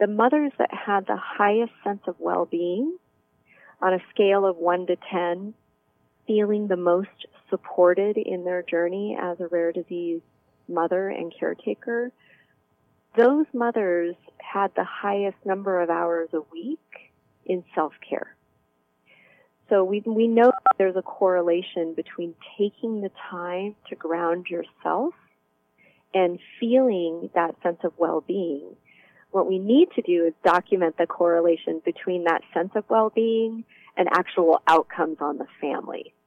the 0.02 0.08
mothers 0.08 0.52
that 0.58 0.74
had 0.74 1.06
the 1.06 1.16
highest 1.16 1.72
sense 1.84 2.02
of 2.08 2.16
well-being 2.18 2.98
on 3.84 3.94
a 3.94 4.00
scale 4.10 4.48
of 4.48 4.58
1 4.58 4.88
to 4.88 4.98
10, 5.12 5.54
feeling 6.26 6.68
the 6.68 6.76
most 6.76 7.28
supported 7.52 8.18
in 8.18 8.44
their 8.44 8.64
journey 8.64 9.16
as 9.22 9.40
a 9.40 9.48
rare 9.48 9.72
disease 9.72 10.22
mother 10.68 11.10
and 11.10 11.32
caretaker, 11.40 12.12
those 13.16 13.46
mothers 13.54 14.16
had 14.40 14.72
the 14.76 14.84
highest 14.84 15.38
number 15.46 15.80
of 15.80 15.92
hours 15.92 16.30
a 16.34 16.42
week 16.52 16.80
in 17.46 17.64
self-care. 17.76 18.36
So 19.70 19.84
we, 19.84 20.02
we 20.04 20.28
know 20.28 20.52
there's 20.80 20.96
a 20.96 21.04
correlation 21.04 21.94
between 21.94 22.34
taking 22.58 23.02
the 23.02 23.12
time 23.30 23.76
to 23.90 23.96
ground 23.96 24.48
yourself 24.48 25.14
and 26.12 26.40
feeling 26.60 27.30
that 27.36 27.56
sense 27.62 27.80
of 27.84 27.94
well-being 28.00 28.76
what 29.32 29.48
we 29.48 29.60
need 29.60 29.90
to 29.96 30.02
do 30.02 30.26
is 30.28 30.34
document 30.44 30.96
the 30.98 31.08
correlation 31.08 31.82
between 31.84 32.26
that 32.26 32.42
sense 32.54 32.72
of 32.76 32.84
well-being 32.90 33.64
and 33.98 34.08
actual 34.12 34.62
outcomes 34.68 35.18
on 35.20 35.38
the 35.38 35.48
family. 35.60 36.14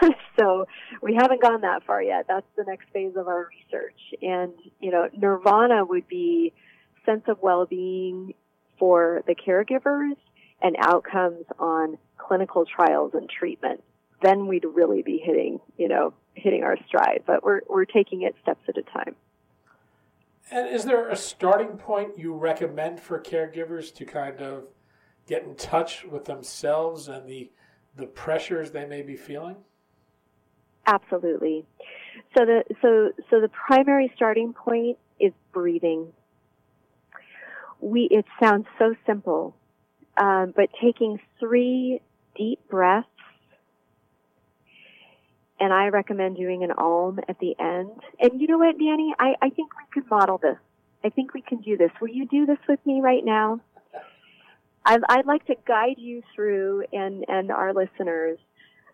So, 0.00 0.10
so 0.38 0.66
we 1.02 1.14
haven't 1.14 1.40
gone 1.40 1.60
that 1.60 1.84
far 1.86 2.02
yet. 2.02 2.26
That's 2.26 2.46
the 2.56 2.64
next 2.64 2.86
phase 2.92 3.12
of 3.16 3.28
our 3.28 3.48
research. 3.48 3.98
And, 4.22 4.52
you 4.80 4.90
know, 4.90 5.08
nirvana 5.16 5.84
would 5.84 6.08
be 6.08 6.52
sense 7.06 7.22
of 7.28 7.38
well-being 7.42 8.34
for 8.78 9.22
the 9.26 9.36
caregivers 9.36 10.16
and 10.62 10.74
outcomes 10.80 11.44
on 11.58 11.98
clinical 12.16 12.64
trials 12.66 13.12
and 13.14 13.28
treatment. 13.28 13.84
Then 14.20 14.48
we'd 14.48 14.64
really 14.64 15.02
be 15.02 15.22
hitting, 15.24 15.60
you 15.76 15.88
know, 15.88 16.14
hitting 16.34 16.64
our 16.64 16.76
stride. 16.88 17.22
But 17.26 17.44
we're, 17.44 17.60
we're 17.68 17.84
taking 17.84 18.22
it 18.22 18.34
steps 18.42 18.62
at 18.68 18.76
a 18.78 18.82
time. 18.82 19.14
And 20.50 20.68
is 20.68 20.84
there 20.84 21.08
a 21.08 21.16
starting 21.16 21.76
point 21.76 22.18
you 22.18 22.34
recommend 22.34 23.00
for 23.00 23.20
caregivers 23.20 23.94
to 23.94 24.04
kind 24.04 24.40
of 24.40 24.64
get 25.26 25.42
in 25.44 25.54
touch 25.56 26.04
with 26.04 26.24
themselves 26.24 27.08
and 27.08 27.28
the 27.28 27.50
the 27.96 28.06
pressures 28.06 28.70
they 28.70 28.86
may 28.86 29.02
be 29.02 29.16
feeling? 29.16 29.56
Absolutely. 30.86 31.66
So 32.36 32.46
the 32.46 32.64
so 32.80 33.12
so 33.28 33.40
the 33.40 33.50
primary 33.50 34.10
starting 34.16 34.54
point 34.54 34.98
is 35.20 35.32
breathing. 35.52 36.12
We 37.80 38.08
it 38.10 38.24
sounds 38.42 38.66
so 38.78 38.94
simple, 39.06 39.54
um, 40.16 40.54
but 40.56 40.70
taking 40.80 41.20
three 41.38 42.00
deep 42.36 42.60
breaths, 42.70 43.08
and 45.60 45.72
I 45.72 45.88
recommend 45.88 46.36
doing 46.36 46.62
an 46.62 46.72
Om 46.72 47.20
at 47.28 47.38
the 47.38 47.54
end. 47.58 47.90
And 48.20 48.40
you 48.40 48.46
know 48.46 48.58
what, 48.58 48.78
Danny? 48.78 49.14
I, 49.18 49.34
I 49.42 49.50
think 49.50 49.70
we 49.76 49.84
could 49.92 50.10
model 50.10 50.38
this. 50.38 50.56
I 51.04 51.10
think 51.10 51.34
we 51.34 51.42
can 51.42 51.60
do 51.60 51.76
this. 51.76 51.90
Will 52.00 52.08
you 52.08 52.26
do 52.26 52.46
this 52.46 52.58
with 52.68 52.80
me 52.84 53.00
right 53.00 53.24
now? 53.24 53.60
I'd, 54.84 55.00
I'd 55.08 55.26
like 55.26 55.44
to 55.46 55.54
guide 55.66 55.98
you 55.98 56.22
through 56.34 56.84
and, 56.92 57.24
and 57.28 57.50
our 57.50 57.74
listeners 57.74 58.38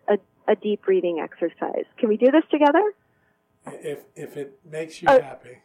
a, 0.07 0.17
a 0.47 0.55
deep 0.55 0.83
breathing 0.83 1.19
exercise. 1.19 1.85
Can 1.97 2.09
we 2.09 2.17
do 2.17 2.31
this 2.31 2.43
together? 2.51 2.93
If, 3.67 3.99
if 4.15 4.37
it 4.37 4.59
makes 4.69 5.01
you 5.01 5.07
uh, 5.07 5.21
happy. 5.21 5.57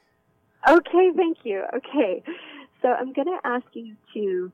Okay, 0.69 1.11
thank 1.17 1.39
you. 1.45 1.65
Okay. 1.77 2.23
So 2.83 2.89
I'm 2.89 3.13
going 3.13 3.27
to 3.27 3.39
ask 3.45 3.67
you 3.73 3.97
to 4.15 4.53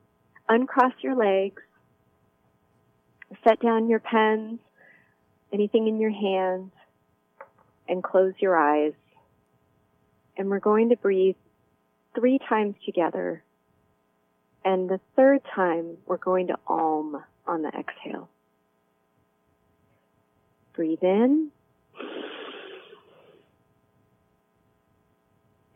uncross 0.49 0.93
your 1.01 1.15
legs, 1.15 1.61
set 3.45 3.61
down 3.61 3.89
your 3.89 3.99
pens, 3.99 4.59
anything 5.53 5.87
in 5.87 5.99
your 5.99 6.11
hands, 6.11 6.71
and 7.87 8.03
close 8.03 8.33
your 8.39 8.57
eyes. 8.57 8.93
And 10.37 10.49
we're 10.49 10.59
going 10.59 10.89
to 10.89 10.95
breathe 10.95 11.35
three 12.15 12.39
times 12.49 12.75
together. 12.85 13.43
And 14.63 14.89
the 14.89 14.99
third 15.15 15.41
time, 15.55 15.97
we're 16.05 16.17
going 16.17 16.47
to 16.47 16.57
Om 16.67 17.23
on 17.45 17.61
the 17.61 17.69
exhale. 17.69 18.29
Breathe 20.75 21.01
in. 21.01 21.51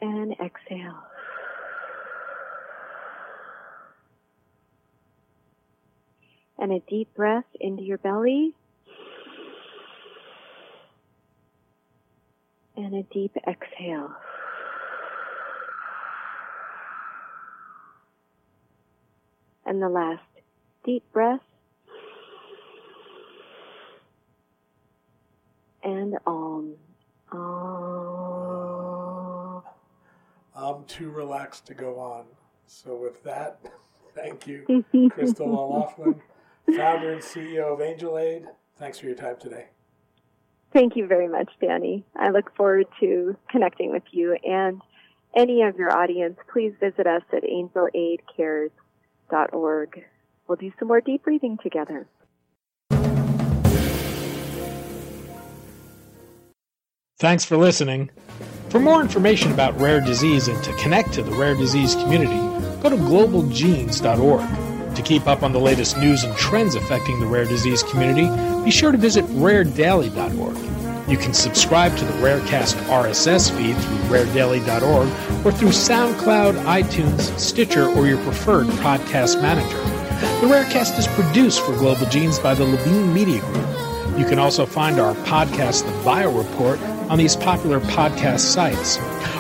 And 0.02 0.34
exhale. 0.34 1.04
And 6.58 6.72
a 6.72 6.80
deep 6.80 7.14
breath 7.16 7.46
into 7.60 7.82
your 7.82 7.98
belly. 7.98 8.54
And 12.76 12.96
a 12.96 13.04
deep 13.04 13.36
exhale. 13.48 14.16
And 19.66 19.82
the 19.82 19.90
last 19.90 20.24
deep 20.84 21.04
breath. 21.12 21.42
And 25.84 26.18
Om. 26.26 26.76
Om. 27.32 28.02
I'm 30.56 30.84
too 30.86 31.10
relaxed 31.10 31.66
to 31.68 31.74
go 31.74 32.00
on. 32.00 32.26
So 32.68 32.96
with 32.96 33.24
that, 33.24 33.60
thank 34.16 34.48
you, 34.48 34.86
Crystal 35.12 35.48
O'Loughlin, 35.48 36.22
founder 36.76 37.14
and 37.14 37.22
CEO 37.22 37.74
of 37.74 37.82
Angel 37.82 38.18
Aid. 38.18 38.46
Thanks 38.78 39.00
for 39.00 39.08
your 39.08 39.16
time 39.16 39.38
today. 39.40 39.68
Thank 40.74 40.96
you 40.96 41.08
very 41.08 41.28
much, 41.28 41.50
Danny. 41.60 42.06
I 42.16 42.30
look 42.30 42.56
forward 42.56 42.88
to 43.02 43.36
connecting 43.50 43.92
with 43.92 44.04
you 44.12 44.38
and 44.44 44.82
any 45.36 45.64
of 45.64 45.76
your 45.78 45.92
audience. 45.92 46.38
Please 46.52 46.74
visit 46.80 47.08
us 47.08 47.24
at 47.34 47.44
angelaidcares.com 47.44 48.72
org. 49.52 50.04
We'll 50.48 50.58
do 50.58 50.72
some 50.80 50.88
more 50.88 51.02
deep 51.02 51.24
breathing 51.24 51.58
together. 51.62 52.08
Thanks 57.20 57.46
for 57.46 57.56
listening. 57.56 58.10
For 58.70 58.80
more 58.80 59.02
information 59.02 59.52
about 59.52 59.80
rare 59.80 60.02
disease 60.02 60.48
and 60.48 60.62
to 60.64 60.74
connect 60.78 61.14
to 61.14 61.22
the 61.22 61.32
rare 61.32 61.54
disease 61.56 61.94
community, 61.94 62.40
go 62.82 62.90
to 62.90 62.96
globalgenes.org. 62.96 64.71
To 64.96 65.02
keep 65.02 65.26
up 65.28 65.42
on 65.42 65.54
the 65.54 65.60
latest 65.60 65.98
news 65.98 66.24
and 66.24 66.36
trends 66.36 66.76
affecting 66.76 67.20
the 67.20 67.26
rare 67.26 67.46
disease 67.46 67.82
community, 67.84 68.28
be 68.64 68.72
sure 68.72 68.92
to 68.92 68.98
visit 68.98 69.26
raredaily.org. 69.28 71.10
You 71.10 71.18
can 71.18 71.34
subscribe 71.34 71.98
to 71.98 72.06
the 72.06 72.14
Rarecast 72.14 72.76
RSS 72.88 73.52
feed 73.52 73.76
through 73.76 73.98
raredaily.org 74.18 75.46
or 75.46 75.52
through 75.52 75.70
SoundCloud, 75.70 76.64
iTunes, 76.66 77.38
Stitcher, 77.40 77.88
or 77.88 78.08
your 78.08 78.22
preferred 78.24 78.68
podcast 78.68 79.42
manager. 79.42 79.78
The 80.42 80.48
Rarecast 80.48 81.00
is 81.00 81.08
produced 81.08 81.62
for 81.66 81.74
Global 81.74 82.06
Genes 82.08 82.40
by 82.40 82.54
the 82.54 82.66
Levine 82.66 83.14
Media 83.14 83.42
Group. 83.42 83.68
You 84.20 84.26
can 84.26 84.40
also 84.40 84.66
find 84.66 85.00
our 85.00 85.16
podcast, 85.26 85.86
The 85.86 86.04
Bio 86.04 86.32
Report, 86.32 86.80
on 87.10 87.18
these 87.18 87.36
popular 87.36 87.80
podcast 87.80 88.40
sites. 88.42 88.98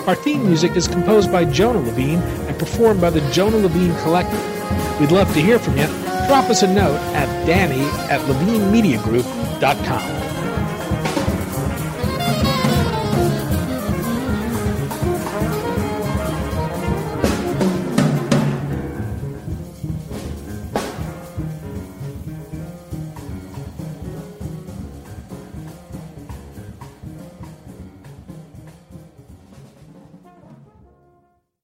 Our 0.08 0.16
theme 0.16 0.46
music 0.46 0.76
is 0.76 0.88
composed 0.88 1.32
by 1.32 1.46
Jonah 1.46 1.80
Levine 1.80 2.20
and 2.20 2.58
performed 2.58 3.00
by 3.00 3.12
the 3.12 3.22
Jonah 3.32 3.58
Levine 3.58 3.96
Collective. 3.98 4.61
We'd 5.00 5.12
love 5.12 5.34
to 5.34 5.42
hear 5.42 5.60
from 5.60 5.78
you. 5.78 5.88
Drop 6.28 6.50
us 6.50 6.64
a 6.64 6.74
note 6.74 6.98
at 7.16 7.28
danny 7.46 7.82
at 8.10 8.22
levinemediagroup.com. 8.22 10.31